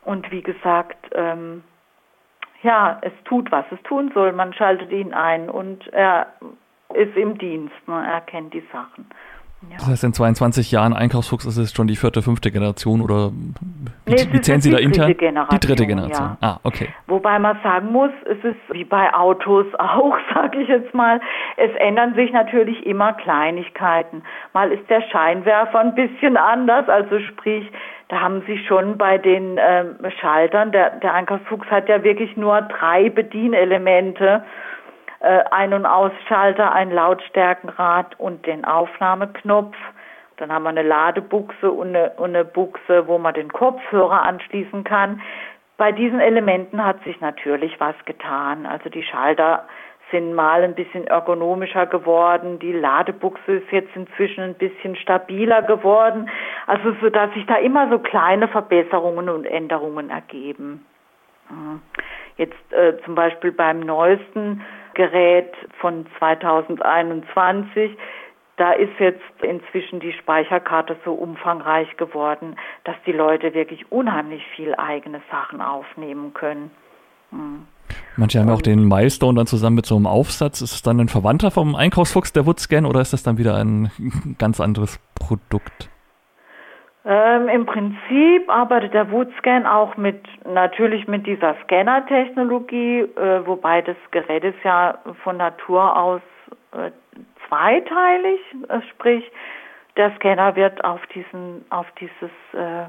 Und 0.06 0.30
wie 0.32 0.44
gesagt, 0.44 0.98
ähm, 1.16 1.64
ja, 2.62 3.00
es 3.02 3.14
tut, 3.26 3.52
was 3.52 3.66
es 3.72 3.82
tun 3.84 4.12
soll. 4.14 4.34
Man 4.34 4.54
schaltet 4.54 4.92
ihn 4.92 5.14
ein 5.14 5.50
und 5.50 5.92
er 5.94 6.28
ist 6.96 7.16
im 7.16 7.38
Dienst, 7.38 7.88
ne? 7.88 8.06
er 8.06 8.22
kennt 8.22 8.54
die 8.54 8.64
Sachen. 8.72 9.06
Ja. 9.70 9.78
Das 9.78 9.88
heißt, 9.88 10.04
in 10.04 10.14
22 10.14 10.72
Jahren 10.72 10.94
Einkaufsfuchs 10.94 11.46
ist 11.46 11.58
es 11.58 11.74
schon 11.74 11.88
die 11.88 11.96
vierte, 11.96 12.22
fünfte 12.22 12.52
Generation 12.52 13.02
oder 13.02 13.32
wie, 14.06 14.14
nee, 14.14 14.28
wie 14.32 14.42
zählen 14.42 14.62
Sie 14.62 14.72
da 14.72 14.78
intern? 14.78 15.08
Die 15.08 15.60
dritte 15.60 15.86
Generation. 15.86 16.38
Ja. 16.42 16.56
Ah, 16.56 16.60
okay. 16.64 16.90
Wobei 17.08 17.40
man 17.40 17.58
sagen 17.64 17.92
muss, 17.92 18.12
es 18.26 18.44
ist 18.44 18.60
wie 18.72 18.84
bei 18.84 19.14
Autos 19.14 19.66
auch, 19.80 20.18
sage 20.34 20.62
ich 20.62 20.68
jetzt 20.68 20.94
mal, 20.94 21.22
es 21.58 21.72
ändern 21.78 22.14
sich 22.16 22.32
natürlich 22.32 22.86
immer 22.86 23.14
Kleinigkeiten. 23.14 24.24
Mal 24.54 24.72
ist 24.72 24.90
der 24.90 25.02
Scheinwerfer 25.02 25.80
ein 25.80 25.96
bisschen 25.96 26.38
anders, 26.38 26.90
also 26.90 27.20
sprich, 27.20 27.72
da 28.10 28.20
haben 28.20 28.44
Sie 28.46 28.58
schon 28.68 28.98
bei 28.98 29.18
den 29.18 29.58
ähm, 29.58 29.96
Schaltern, 30.20 30.72
der, 30.72 30.92
der 31.00 31.14
Einkaufsfuchs 31.14 31.68
hat 31.72 31.88
ja 31.88 32.04
wirklich 32.04 32.36
nur 32.36 32.62
drei 32.62 33.10
Bedienelemente 33.10 34.44
äh, 34.44 34.48
Ein- 35.28 35.74
und 35.74 35.86
Ausschalter, 35.86 36.74
ein 36.74 36.92
Lautstärkenrad 36.92 38.20
und 38.20 38.46
den 38.46 38.66
Aufnahmeknopf. 38.66 39.76
Dann 40.38 40.52
haben 40.52 40.64
wir 40.64 40.70
eine 40.70 40.84
Ladebuchse 40.84 41.72
und 41.72 41.96
eine, 41.96 42.12
und 42.18 42.32
eine 42.32 42.44
Buchse, 42.44 43.08
wo 43.08 43.18
man 43.18 43.34
den 43.34 43.52
Kopfhörer 43.52 44.24
anschließen 44.24 44.84
kann. 44.84 45.22
Bei 45.78 45.92
diesen 45.92 46.20
Elementen 46.20 46.84
hat 46.84 47.04
sich 47.04 47.20
natürlich 47.22 47.80
was 47.80 47.96
getan. 48.06 48.66
Also 48.66 48.90
die 48.90 49.04
Schalter 49.04 49.66
sind 50.12 50.34
mal 50.34 50.64
ein 50.64 50.76
bisschen 50.76 51.08
ergonomischer 51.08 51.88
geworden. 51.88 52.60
Die 52.60 52.74
Ladebuchse 52.74 53.54
ist 53.54 53.72
jetzt 53.72 53.96
inzwischen 53.96 54.44
ein 54.44 54.54
bisschen 54.54 54.96
stabiler 54.96 55.64
geworden. 55.64 56.30
Also 56.68 56.96
so, 57.02 57.10
dass 57.10 57.34
sich 57.34 57.46
da 57.48 57.56
immer 57.56 57.90
so 57.90 58.00
kleine 58.00 58.48
Verbesserungen 58.48 59.30
und 59.30 59.46
Änderungen 59.46 60.10
ergeben. 60.10 60.86
Jetzt 62.38 62.74
äh, 62.74 62.94
zum 63.06 63.16
Beispiel 63.16 63.52
beim 63.52 63.80
neuesten 63.80 64.62
Gerät 64.94 65.54
von 65.80 66.06
2021. 66.20 67.92
Da 68.58 68.74
ist 68.74 68.94
jetzt 69.00 69.22
inzwischen 69.42 70.00
die 70.00 70.14
Speicherkarte 70.14 70.96
so 71.04 71.14
umfangreich 71.14 71.98
geworden, 71.98 72.56
dass 72.84 72.96
die 73.06 73.12
Leute 73.12 73.54
wirklich 73.54 73.92
unheimlich 73.92 74.44
viel 74.56 74.76
eigene 74.76 75.22
Sachen 75.32 75.62
aufnehmen 75.62 76.34
können. 76.34 76.72
Hm. 77.32 77.68
Manche 78.16 78.40
haben 78.40 78.48
ja 78.48 78.54
auch 78.54 78.62
den 78.62 78.88
Milestone 78.88 79.38
dann 79.38 79.48
zusammen 79.48 79.76
mit 79.78 79.86
so 79.86 79.96
einem 79.96 80.06
Aufsatz. 80.06 80.62
Ist 80.62 80.74
es 80.74 80.82
dann 80.84 81.00
ein 81.00 81.10
Verwandter 81.10 81.50
vom 81.52 81.76
Einkaufsfuchs, 81.76 82.32
der 82.32 82.46
Woodscan, 82.46 82.86
oder 82.86 83.02
ist 83.02 83.14
das 83.14 83.24
dann 83.24 83.38
wieder 83.38 83.56
ein 83.56 83.92
ganz 84.38 84.60
anderes 84.62 85.00
Produkt? 85.16 85.90
Ähm, 87.06 87.50
Im 87.50 87.66
Prinzip 87.66 88.50
arbeitet 88.50 88.94
der 88.94 89.12
Woodscan 89.12 89.66
auch 89.66 89.98
mit 89.98 90.24
natürlich 90.46 91.06
mit 91.08 91.28
dieser 91.28 91.56
Scanner-Technologie, 91.64 93.00
äh, 93.02 93.46
wobei 93.46 93.82
das 93.82 93.98
Gerät 94.12 94.44
ist 94.46 94.64
ja 94.64 94.98
von 95.24 95.36
Natur 95.36 95.98
aus 95.98 96.22
äh, 96.72 96.92
zweiteilig, 97.48 98.40
äh, 98.70 98.80
sprich 98.92 99.30
der 99.98 100.12
Scanner 100.16 100.56
wird 100.56 100.84
auf 100.86 101.06
diesen 101.08 101.66
auf 101.70 101.86
dieses 102.00 102.32
äh, 102.54 102.86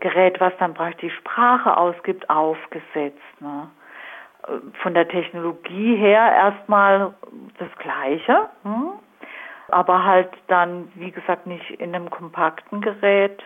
Gerät, 0.00 0.40
was 0.40 0.54
dann 0.58 0.72
praktisch 0.72 1.12
die 1.12 1.16
Sprache 1.20 1.76
ausgibt, 1.76 2.28
aufgesetzt. 2.30 3.20
Ne? 3.40 3.68
Äh, 4.48 4.52
von 4.82 4.94
der 4.94 5.06
Technologie 5.06 5.96
her 5.96 6.32
erstmal 6.32 7.14
das 7.58 7.68
Gleiche. 7.78 8.48
Hm? 8.62 8.92
Aber 9.72 10.04
halt 10.04 10.30
dann, 10.48 10.90
wie 10.94 11.10
gesagt, 11.10 11.46
nicht 11.46 11.70
in 11.70 11.94
einem 11.94 12.10
kompakten 12.10 12.80
Gerät. 12.80 13.42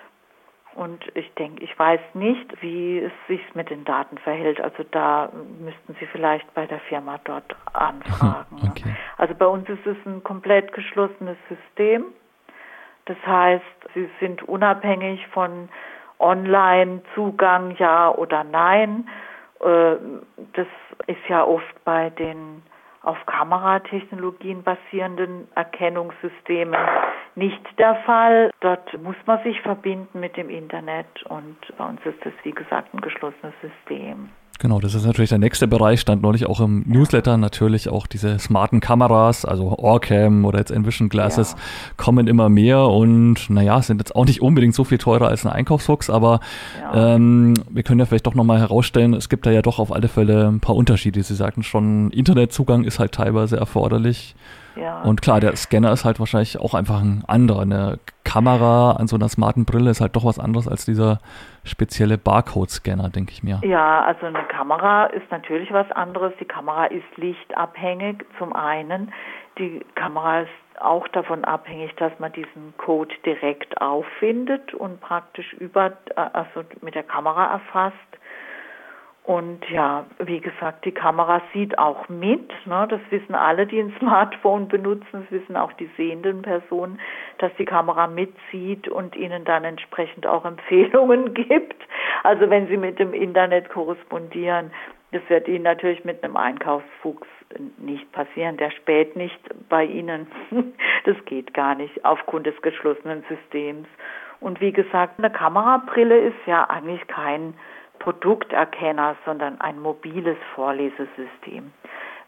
Und 0.74 1.04
ich 1.14 1.32
denke, 1.34 1.62
ich 1.62 1.78
weiß 1.78 2.00
nicht, 2.14 2.60
wie 2.60 2.98
es 2.98 3.12
sich 3.28 3.40
mit 3.54 3.70
den 3.70 3.84
Daten 3.84 4.18
verhält. 4.18 4.60
Also 4.60 4.82
da 4.90 5.30
müssten 5.60 5.94
Sie 6.00 6.06
vielleicht 6.06 6.52
bei 6.54 6.66
der 6.66 6.80
Firma 6.80 7.20
dort 7.24 7.54
anfragen. 7.72 8.56
Okay. 8.70 8.96
Also 9.16 9.34
bei 9.34 9.46
uns 9.46 9.68
ist 9.68 9.86
es 9.86 9.96
ein 10.04 10.24
komplett 10.24 10.72
geschlossenes 10.72 11.36
System. 11.48 12.06
Das 13.04 13.18
heißt, 13.24 13.64
Sie 13.94 14.08
sind 14.18 14.42
unabhängig 14.42 15.24
von 15.28 15.68
Online-Zugang, 16.18 17.76
ja 17.78 18.10
oder 18.10 18.42
nein. 18.44 19.08
Äh, 19.60 19.96
das 20.54 20.66
ist 21.06 21.28
ja 21.28 21.44
oft 21.44 21.84
bei 21.84 22.10
den 22.10 22.62
auf 23.04 23.18
Kameratechnologien 23.26 24.62
basierenden 24.62 25.48
Erkennungssystemen 25.54 26.78
nicht 27.34 27.78
der 27.78 27.96
Fall. 28.06 28.50
Dort 28.60 29.00
muss 29.02 29.16
man 29.26 29.42
sich 29.42 29.60
verbinden 29.60 30.20
mit 30.20 30.36
dem 30.36 30.50
Internet 30.50 31.22
und 31.24 31.56
bei 31.76 31.84
uns 31.84 32.00
ist 32.04 32.24
das, 32.24 32.32
wie 32.42 32.52
gesagt, 32.52 32.94
ein 32.94 33.00
geschlossenes 33.00 33.54
System. 33.60 34.30
Genau, 34.60 34.78
das 34.78 34.94
ist 34.94 35.04
natürlich 35.04 35.30
der 35.30 35.38
nächste 35.38 35.66
Bereich, 35.66 36.00
stand 36.00 36.22
neulich 36.22 36.46
auch 36.46 36.60
im 36.60 36.84
Newsletter, 36.86 37.36
natürlich 37.36 37.88
auch 37.88 38.06
diese 38.06 38.38
smarten 38.38 38.80
Kameras, 38.80 39.44
also 39.44 39.76
Orcam 39.78 40.44
oder 40.44 40.60
jetzt 40.60 40.70
Envision 40.70 41.08
Glasses 41.08 41.52
ja. 41.52 41.58
kommen 41.96 42.28
immer 42.28 42.48
mehr 42.48 42.84
und 42.84 43.50
naja, 43.50 43.82
sind 43.82 43.98
jetzt 43.98 44.14
auch 44.14 44.24
nicht 44.24 44.42
unbedingt 44.42 44.74
so 44.74 44.84
viel 44.84 44.98
teurer 44.98 45.26
als 45.26 45.44
ein 45.44 45.52
Einkaufsfuchs, 45.52 46.08
aber 46.08 46.38
ja. 46.80 47.16
ähm, 47.16 47.54
wir 47.68 47.82
können 47.82 47.98
ja 47.98 48.06
vielleicht 48.06 48.26
doch 48.26 48.36
nochmal 48.36 48.60
herausstellen, 48.60 49.12
es 49.14 49.28
gibt 49.28 49.44
da 49.44 49.50
ja 49.50 49.60
doch 49.60 49.80
auf 49.80 49.92
alle 49.92 50.06
Fälle 50.06 50.46
ein 50.46 50.60
paar 50.60 50.76
Unterschiede. 50.76 51.22
Sie 51.22 51.34
sagten 51.34 51.64
schon, 51.64 52.10
Internetzugang 52.12 52.84
ist 52.84 53.00
halt 53.00 53.12
teilweise 53.12 53.56
erforderlich. 53.56 54.36
Ja. 54.76 55.02
Und 55.02 55.22
klar, 55.22 55.40
der 55.40 55.54
Scanner 55.56 55.92
ist 55.92 56.04
halt 56.04 56.18
wahrscheinlich 56.18 56.58
auch 56.58 56.74
einfach 56.74 57.00
ein 57.00 57.24
anderer. 57.26 57.62
Eine 57.62 57.98
Kamera 58.24 58.92
an 58.92 59.06
so 59.06 59.16
einer 59.16 59.28
smarten 59.28 59.64
Brille 59.64 59.90
ist 59.90 60.00
halt 60.00 60.16
doch 60.16 60.24
was 60.24 60.38
anderes 60.38 60.66
als 60.66 60.84
dieser 60.84 61.20
spezielle 61.64 62.18
Barcode-Scanner, 62.18 63.10
denke 63.10 63.32
ich 63.32 63.42
mir. 63.42 63.60
Ja, 63.62 64.02
also 64.02 64.26
eine 64.26 64.42
Kamera 64.44 65.06
ist 65.06 65.30
natürlich 65.30 65.72
was 65.72 65.90
anderes. 65.92 66.32
Die 66.40 66.44
Kamera 66.44 66.86
ist 66.86 67.16
lichtabhängig 67.16 68.24
zum 68.38 68.52
einen. 68.52 69.12
Die 69.58 69.84
Kamera 69.94 70.40
ist 70.40 70.50
auch 70.80 71.06
davon 71.08 71.44
abhängig, 71.44 71.94
dass 71.96 72.12
man 72.18 72.32
diesen 72.32 72.74
Code 72.78 73.14
direkt 73.24 73.80
auffindet 73.80 74.74
und 74.74 75.00
praktisch 75.00 75.52
über, 75.54 75.92
also 76.16 76.64
mit 76.80 76.94
der 76.94 77.04
Kamera 77.04 77.52
erfasst. 77.52 77.94
Und 79.24 79.64
ja, 79.70 80.04
wie 80.18 80.40
gesagt, 80.40 80.84
die 80.84 80.92
Kamera 80.92 81.40
sieht 81.54 81.78
auch 81.78 82.10
mit. 82.10 82.52
Ne? 82.66 82.86
Das 82.90 83.00
wissen 83.08 83.34
alle, 83.34 83.66
die 83.66 83.80
ein 83.80 83.94
Smartphone 83.98 84.68
benutzen. 84.68 85.06
Das 85.12 85.30
wissen 85.30 85.56
auch 85.56 85.72
die 85.72 85.90
sehenden 85.96 86.42
Personen, 86.42 87.00
dass 87.38 87.50
die 87.58 87.64
Kamera 87.64 88.06
mitzieht 88.06 88.86
und 88.86 89.16
ihnen 89.16 89.44
dann 89.46 89.64
entsprechend 89.64 90.26
auch 90.26 90.44
Empfehlungen 90.44 91.32
gibt. 91.32 91.82
Also 92.22 92.50
wenn 92.50 92.68
sie 92.68 92.76
mit 92.76 92.98
dem 92.98 93.14
Internet 93.14 93.70
korrespondieren, 93.70 94.70
das 95.12 95.22
wird 95.28 95.48
ihnen 95.48 95.64
natürlich 95.64 96.04
mit 96.04 96.22
einem 96.22 96.36
Einkaufsfuchs 96.36 97.28
nicht 97.78 98.10
passieren. 98.12 98.58
Der 98.58 98.72
späht 98.72 99.16
nicht 99.16 99.40
bei 99.68 99.84
ihnen. 99.84 100.26
Das 101.06 101.22
geht 101.26 101.52
gar 101.52 101.74
nicht 101.74 102.02
aufgrund 102.02 102.46
des 102.46 102.60
geschlossenen 102.62 103.24
Systems. 103.28 103.86
Und 104.40 104.62
wie 104.62 104.72
gesagt, 104.72 105.18
eine 105.18 105.28
Kamerabrille 105.28 106.16
ist 106.18 106.46
ja 106.46 106.64
eigentlich 106.70 107.06
kein 107.08 107.52
Produkterkenner, 108.04 109.16
sondern 109.24 109.58
ein 109.62 109.80
mobiles 109.80 110.36
Vorlesesystem. 110.54 111.72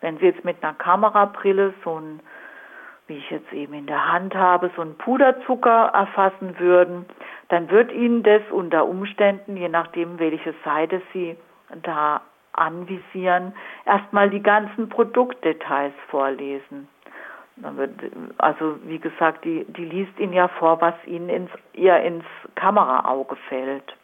Wenn 0.01 0.17
Sie 0.19 0.25
jetzt 0.25 0.43
mit 0.43 0.63
einer 0.63 0.73
Kamerabrille 0.73 1.75
so 1.85 2.01
ein, 2.01 2.21
wie 3.09 3.19
ich 3.19 3.31
jetzt 3.31 3.53
eben 3.53 3.75
in 3.75 3.87
der 3.87 4.11
Hand 4.11 4.35
habe, 4.35 4.71
so 4.75 4.81
einen 4.81 4.97
Puderzucker 4.97 5.91
erfassen 5.93 6.59
würden, 6.59 7.05
dann 7.51 7.71
wird 7.71 7.93
Ihnen 7.93 8.23
das 8.23 8.41
unter 8.51 8.87
Umständen, 8.87 9.59
je 9.59 9.69
nachdem, 9.69 10.19
welche 10.19 10.55
Seite 10.65 11.03
Sie 11.13 11.37
da 11.83 12.23
anvisieren, 12.53 13.53
erstmal 13.85 14.31
die 14.31 14.43
ganzen 14.43 14.89
Produktdetails 14.89 15.93
vorlesen. 16.09 16.89
Also 18.39 18.79
wie 18.85 18.99
gesagt, 18.99 19.45
die, 19.45 19.67
die 19.69 19.85
liest 19.85 20.19
Ihnen 20.19 20.33
ja 20.33 20.49
vor, 20.49 20.81
was 20.81 20.95
Ihnen 21.05 21.29
ins, 21.29 21.51
ihr 21.75 21.99
ins 21.99 22.25
Kameraauge 22.55 23.37
fällt. 23.49 23.95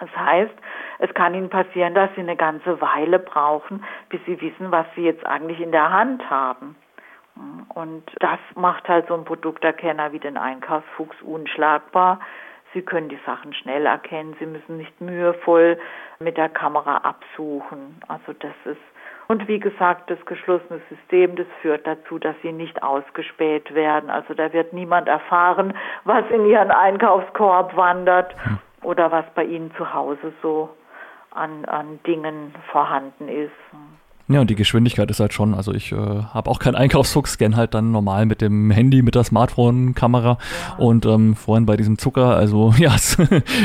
Das 0.00 0.14
heißt, 0.16 0.54
es 0.98 1.14
kann 1.14 1.34
Ihnen 1.34 1.50
passieren, 1.50 1.94
dass 1.94 2.10
Sie 2.14 2.20
eine 2.20 2.36
ganze 2.36 2.80
Weile 2.80 3.18
brauchen, 3.18 3.84
bis 4.08 4.20
Sie 4.26 4.40
wissen, 4.40 4.70
was 4.70 4.86
Sie 4.94 5.02
jetzt 5.02 5.24
eigentlich 5.24 5.60
in 5.60 5.72
der 5.72 5.90
Hand 5.90 6.28
haben. 6.28 6.76
Und 7.74 8.04
das 8.20 8.38
macht 8.54 8.88
halt 8.88 9.08
so 9.08 9.14
ein 9.14 9.24
Produkterkenner 9.24 10.12
wie 10.12 10.20
den 10.20 10.36
Einkaufsfuchs 10.36 11.20
unschlagbar. 11.22 12.20
Sie 12.72 12.82
können 12.82 13.08
die 13.08 13.18
Sachen 13.26 13.54
schnell 13.54 13.86
erkennen. 13.86 14.36
Sie 14.38 14.46
müssen 14.46 14.76
nicht 14.76 15.00
mühevoll 15.00 15.78
mit 16.18 16.36
der 16.36 16.48
Kamera 16.48 16.98
absuchen. 16.98 18.00
Also 18.08 18.32
das 18.32 18.54
ist 18.64 18.80
und 19.26 19.48
wie 19.48 19.58
gesagt, 19.58 20.10
das 20.10 20.18
geschlossene 20.26 20.80
System, 20.90 21.36
das 21.36 21.46
führt 21.62 21.86
dazu, 21.86 22.18
dass 22.18 22.36
sie 22.42 22.52
nicht 22.52 22.82
ausgespäht 22.82 23.74
werden. 23.74 24.10
Also 24.10 24.34
da 24.34 24.52
wird 24.52 24.72
niemand 24.72 25.08
erfahren, 25.08 25.72
was 26.04 26.24
in 26.30 26.46
ihren 26.46 26.70
Einkaufskorb 26.70 27.74
wandert. 27.76 28.34
Oder 28.84 29.10
was 29.10 29.24
bei 29.34 29.44
Ihnen 29.44 29.72
zu 29.76 29.92
Hause 29.92 30.32
so 30.42 30.70
an, 31.34 31.64
an 31.64 31.98
Dingen 32.06 32.54
vorhanden 32.70 33.28
ist. 33.28 33.50
Ja, 34.26 34.40
und 34.40 34.48
die 34.48 34.54
Geschwindigkeit 34.54 35.10
ist 35.10 35.20
halt 35.20 35.34
schon, 35.34 35.52
also 35.52 35.74
ich 35.74 35.92
äh, 35.92 35.96
habe 35.96 36.50
auch 36.50 36.58
keinen 36.58 36.76
Einkaufsfuchs, 36.76 37.34
scan 37.34 37.56
halt 37.56 37.74
dann 37.74 37.92
normal 37.92 38.24
mit 38.24 38.40
dem 38.40 38.70
Handy, 38.70 39.02
mit 39.02 39.14
der 39.14 39.24
Smartphone-Kamera 39.24 40.38
ja. 40.38 40.76
und 40.82 41.04
ähm, 41.04 41.36
vorhin 41.36 41.66
bei 41.66 41.76
diesem 41.76 41.98
Zucker, 41.98 42.34
also 42.34 42.72
ja, 42.78 42.96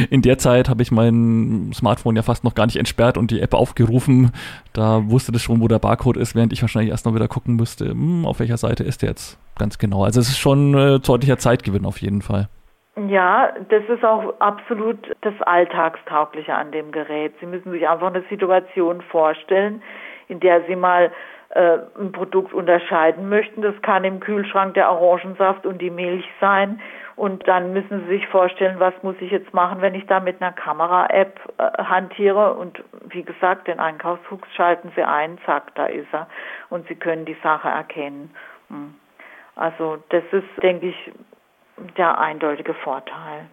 in 0.09 0.21
der 0.21 0.37
Zeit 0.37 0.67
habe 0.67 0.83
ich 0.83 0.91
mein 0.91 1.71
Smartphone 1.73 2.17
ja 2.17 2.23
fast 2.23 2.43
noch 2.43 2.55
gar 2.55 2.65
nicht 2.65 2.75
entsperrt 2.75 3.17
und 3.17 3.31
die 3.31 3.39
App 3.39 3.53
aufgerufen, 3.53 4.31
da 4.73 5.09
wusste 5.09 5.31
das 5.31 5.41
schon, 5.41 5.61
wo 5.61 5.69
der 5.69 5.79
Barcode 5.79 6.17
ist, 6.17 6.35
während 6.35 6.51
ich 6.51 6.61
wahrscheinlich 6.61 6.91
erst 6.91 7.05
noch 7.05 7.15
wieder 7.15 7.29
gucken 7.29 7.55
müsste, 7.55 7.91
hm, 7.91 8.25
auf 8.25 8.39
welcher 8.39 8.57
Seite 8.57 8.83
ist 8.83 9.01
der 9.01 9.11
jetzt 9.11 9.37
ganz 9.57 9.77
genau. 9.77 10.03
Also 10.03 10.19
es 10.19 10.27
ist 10.27 10.39
schon 10.39 10.73
äh, 10.73 10.99
deutlicher 10.99 11.37
Zeitgewinn 11.37 11.85
auf 11.85 12.01
jeden 12.01 12.21
Fall. 12.21 12.49
Ja, 12.95 13.53
das 13.69 13.83
ist 13.87 14.03
auch 14.03 14.39
absolut 14.39 15.15
das 15.21 15.33
Alltagstaugliche 15.41 16.53
an 16.53 16.71
dem 16.71 16.91
Gerät. 16.91 17.33
Sie 17.39 17.45
müssen 17.45 17.71
sich 17.71 17.87
einfach 17.87 18.07
eine 18.07 18.23
Situation 18.29 19.01
vorstellen, 19.03 19.81
in 20.27 20.39
der 20.39 20.63
Sie 20.65 20.75
mal 20.75 21.11
äh, 21.49 21.79
ein 21.99 22.11
Produkt 22.11 22.53
unterscheiden 22.53 23.29
möchten. 23.29 23.61
Das 23.61 23.79
kann 23.81 24.03
im 24.03 24.19
Kühlschrank 24.19 24.73
der 24.73 24.91
Orangensaft 24.91 25.65
und 25.65 25.81
die 25.81 25.89
Milch 25.89 26.27
sein. 26.41 26.81
Und 27.15 27.47
dann 27.47 27.73
müssen 27.73 28.01
Sie 28.01 28.17
sich 28.17 28.27
vorstellen, 28.27 28.79
was 28.79 28.93
muss 29.01 29.15
ich 29.19 29.31
jetzt 29.31 29.53
machen, 29.53 29.81
wenn 29.81 29.95
ich 29.95 30.05
da 30.07 30.19
mit 30.19 30.41
einer 30.41 30.51
Kamera-App 30.51 31.39
äh, 31.57 31.83
hantiere. 31.83 32.53
Und 32.53 32.83
wie 33.09 33.23
gesagt, 33.23 33.67
den 33.67 33.79
Einkaufsfuchs 33.79 34.47
schalten 34.55 34.91
Sie 34.95 35.03
ein, 35.03 35.37
zack, 35.45 35.73
da 35.75 35.85
ist 35.85 36.07
er. 36.11 36.27
Und 36.69 36.87
Sie 36.87 36.95
können 36.95 37.25
die 37.25 37.37
Sache 37.43 37.69
erkennen. 37.69 38.33
Hm. 38.69 38.95
Also 39.55 39.97
das 40.09 40.23
ist, 40.31 40.47
denke 40.63 40.87
ich, 40.87 41.11
der 41.97 42.19
eindeutige 42.19 42.73
Vorteil. 42.73 43.47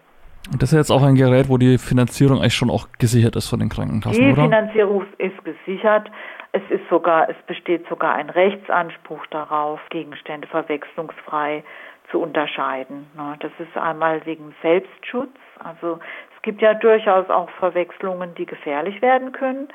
Und 0.51 0.61
das 0.61 0.71
ist 0.71 0.77
jetzt 0.77 0.91
auch 0.91 1.03
ein 1.03 1.15
Gerät, 1.15 1.49
wo 1.49 1.57
die 1.57 1.77
Finanzierung 1.77 2.39
eigentlich 2.39 2.55
schon 2.55 2.69
auch 2.69 2.87
gesichert 2.99 3.35
ist 3.35 3.49
von 3.49 3.59
den 3.59 3.69
Krankenkassen, 3.69 4.23
die 4.23 4.31
oder? 4.31 4.43
Die 4.43 4.47
Finanzierung 4.47 5.05
ist 5.17 5.43
gesichert. 5.43 6.09
Es 6.53 6.61
ist 6.69 6.87
sogar, 6.89 7.29
es 7.29 7.35
besteht 7.47 7.87
sogar 7.89 8.15
ein 8.15 8.29
Rechtsanspruch 8.29 9.25
darauf, 9.27 9.81
Gegenstände 9.89 10.47
verwechslungsfrei 10.47 11.63
zu 12.09 12.21
unterscheiden. 12.21 13.07
Das 13.41 13.51
ist 13.59 13.75
einmal 13.77 14.25
wegen 14.25 14.55
Selbstschutz. 14.61 15.35
Also 15.61 15.99
es 16.35 16.41
gibt 16.41 16.61
ja 16.61 16.73
durchaus 16.73 17.29
auch 17.29 17.49
Verwechslungen, 17.59 18.33
die 18.35 18.45
gefährlich 18.45 19.01
werden 19.01 19.33
können. 19.33 19.67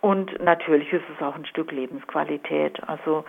Und 0.00 0.42
natürlich 0.42 0.92
ist 0.92 1.04
es 1.14 1.24
auch 1.24 1.36
ein 1.36 1.46
Stück 1.46 1.70
Lebensqualität. 1.70 2.82
Also 2.88 3.24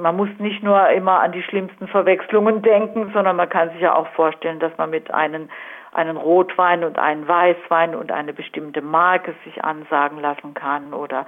man 0.00 0.16
muss 0.16 0.28
nicht 0.38 0.62
nur 0.62 0.88
immer 0.90 1.20
an 1.20 1.32
die 1.32 1.42
schlimmsten 1.42 1.86
Verwechslungen 1.86 2.62
denken, 2.62 3.10
sondern 3.12 3.36
man 3.36 3.48
kann 3.48 3.70
sich 3.70 3.80
ja 3.80 3.94
auch 3.94 4.08
vorstellen, 4.08 4.60
dass 4.60 4.76
man 4.78 4.90
mit 4.90 5.12
einem 5.12 5.48
einen 5.92 6.16
Rotwein 6.16 6.84
und 6.84 6.98
einen 6.98 7.28
Weißwein 7.28 7.94
und 7.94 8.10
eine 8.12 8.32
bestimmte 8.32 8.80
Marke 8.80 9.34
sich 9.44 9.62
ansagen 9.62 10.20
lassen 10.20 10.54
kann 10.54 10.94
oder 10.94 11.26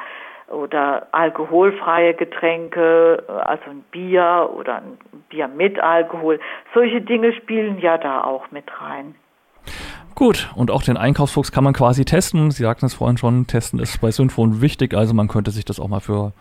oder 0.48 1.06
alkoholfreie 1.12 2.12
Getränke, 2.14 3.24
also 3.44 3.70
ein 3.70 3.82
Bier 3.90 4.50
oder 4.54 4.76
ein 4.76 4.98
Bier 5.30 5.48
mit 5.48 5.80
Alkohol. 5.80 6.38
Solche 6.74 7.00
Dinge 7.00 7.32
spielen 7.32 7.78
ja 7.78 7.96
da 7.96 8.22
auch 8.22 8.50
mit 8.50 8.64
rein. 8.80 9.14
Gut, 10.14 10.52
und 10.54 10.70
auch 10.70 10.82
den 10.82 10.98
Einkaufsfuchs 10.98 11.50
kann 11.50 11.64
man 11.64 11.72
quasi 11.72 12.04
testen. 12.04 12.50
Sie 12.50 12.62
sagten 12.62 12.86
es 12.86 12.94
vorhin 12.94 13.16
schon, 13.16 13.46
testen 13.46 13.80
ist 13.80 14.00
bei 14.00 14.10
Synfon 14.10 14.60
wichtig, 14.60 14.94
also 14.94 15.14
man 15.14 15.28
könnte 15.28 15.50
sich 15.50 15.64
das 15.64 15.80
auch 15.80 15.88
mal 15.88 16.00
für 16.00 16.32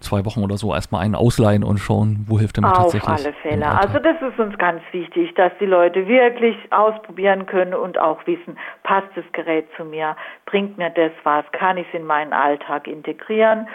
zwei 0.00 0.24
Wochen 0.24 0.42
oder 0.42 0.56
so 0.56 0.74
erstmal 0.74 1.04
einen 1.04 1.14
ausleihen 1.14 1.62
und 1.62 1.78
schauen, 1.78 2.24
wo 2.26 2.38
hilft 2.38 2.58
er 2.58 2.62
mir 2.62 2.72
tatsächlich. 2.72 3.08
Auf 3.08 3.24
alle 3.24 3.32
Fälle. 3.34 3.66
Also 3.66 3.98
das 3.98 4.16
ist 4.20 4.38
uns 4.38 4.56
ganz 4.58 4.82
wichtig, 4.92 5.34
dass 5.34 5.52
die 5.60 5.66
Leute 5.66 6.08
wirklich 6.08 6.56
ausprobieren 6.70 7.46
können 7.46 7.74
und 7.74 7.98
auch 7.98 8.26
wissen, 8.26 8.58
passt 8.82 9.08
das 9.14 9.24
Gerät 9.32 9.66
zu 9.76 9.84
mir, 9.84 10.16
bringt 10.46 10.78
mir 10.78 10.90
das 10.90 11.12
was, 11.24 11.44
kann 11.52 11.76
ich 11.76 11.86
es 11.92 12.00
in 12.00 12.06
meinen 12.06 12.32
Alltag 12.32 12.86
integrieren. 12.86 13.68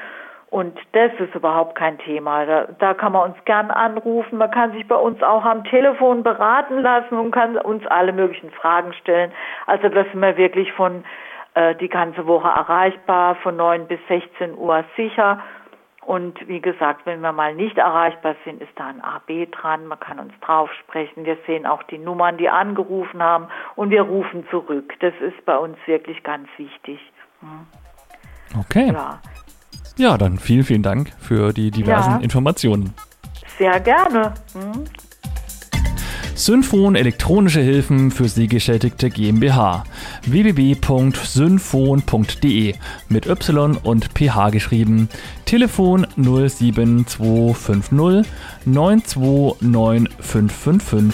Und 0.50 0.78
das 0.94 1.12
ist 1.20 1.36
überhaupt 1.36 1.76
kein 1.76 1.98
Thema. 1.98 2.46
Da, 2.46 2.68
da 2.80 2.94
kann 2.94 3.12
man 3.12 3.32
uns 3.32 3.46
gern 3.46 3.72
anrufen. 3.72 4.38
Man 4.38 4.52
kann 4.52 4.72
sich 4.72 4.88
bei 4.88 4.96
uns 4.96 5.22
auch 5.22 5.44
am 5.44 5.64
Telefon 5.66 6.24
beraten 6.24 6.82
lassen 6.82 7.18
und 7.18 7.32
kann 7.32 7.58
uns 7.58 7.86
alle 7.88 8.14
möglichen 8.14 8.52
Fragen 8.52 8.94
stellen. 8.94 9.32
Also 9.66 9.90
das 9.90 10.06
sind 10.12 10.22
wir 10.22 10.38
wirklich 10.38 10.72
von 10.72 11.04
äh, 11.56 11.76
die 11.76 11.90
ganze 11.90 12.26
Woche 12.28 12.48
erreichbar, 12.48 13.36
von 13.36 13.58
9 13.58 13.88
bis 13.88 14.00
16 14.08 14.58
Uhr 14.58 14.86
sicher. 14.96 15.40
Und 16.06 16.48
wie 16.48 16.62
gesagt, 16.62 17.06
wenn 17.06 17.22
wir 17.22 17.32
mal 17.32 17.56
nicht 17.56 17.78
erreichbar 17.80 18.36
sind, 18.46 18.62
ist 18.62 18.72
da 18.76 18.88
ein 18.88 19.02
AB 19.02 19.52
dran. 19.52 19.88
Man 19.88 20.00
kann 20.00 20.20
uns 20.20 20.34
drauf 20.42 20.70
sprechen. 20.84 21.26
Wir 21.26 21.36
sehen 21.48 21.66
auch 21.66 21.82
die 21.84 21.98
Nummern, 21.98 22.38
die 22.38 22.48
angerufen 22.48 23.24
haben 23.24 23.48
und 23.76 23.90
wir 23.90 24.04
rufen 24.04 24.46
zurück. 24.52 24.94
Das 25.00 25.14
ist 25.20 25.44
bei 25.46 25.58
uns 25.58 25.78
wirklich 25.88 26.22
ganz 26.24 26.48
wichtig. 26.58 27.00
Hm. 27.40 27.66
Okay. 28.60 28.92
Ja. 28.94 29.20
Ja, 29.98 30.18
dann 30.18 30.38
vielen, 30.38 30.64
vielen 30.64 30.84
Dank 30.84 31.12
für 31.20 31.54
die 31.54 31.72
diversen 31.72 32.18
Ja. 32.18 32.20
Informationen. 32.20 32.94
Sehr 33.58 33.80
gerne. 33.80 34.34
Hm? 34.54 34.84
Synfon 36.36 36.96
elektronische 36.96 37.62
Hilfen 37.62 38.12
für 38.12 38.28
Sehgeschädigte 38.28 39.10
GmbH. 39.10 39.86
www.synfon.de 40.26 42.76
mit 43.08 43.26
Y 43.26 43.78
und 43.78 44.10
PH 44.14 44.50
geschrieben. 44.50 45.08
Telefon 45.46 46.06
07250 46.18 48.26
9295555. 48.66 51.14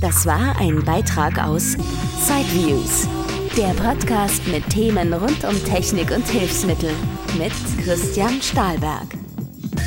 Das 0.00 0.24
war 0.24 0.58
ein 0.58 0.82
Beitrag 0.84 1.38
aus 1.44 1.76
Sideviews, 2.24 3.06
der 3.58 3.74
Podcast 3.74 4.48
mit 4.48 4.66
Themen 4.70 5.12
rund 5.12 5.44
um 5.44 5.62
Technik 5.64 6.10
und 6.10 6.26
Hilfsmittel 6.26 6.92
mit 7.38 7.52
Christian 7.84 8.40
Stahlberg. 8.40 9.19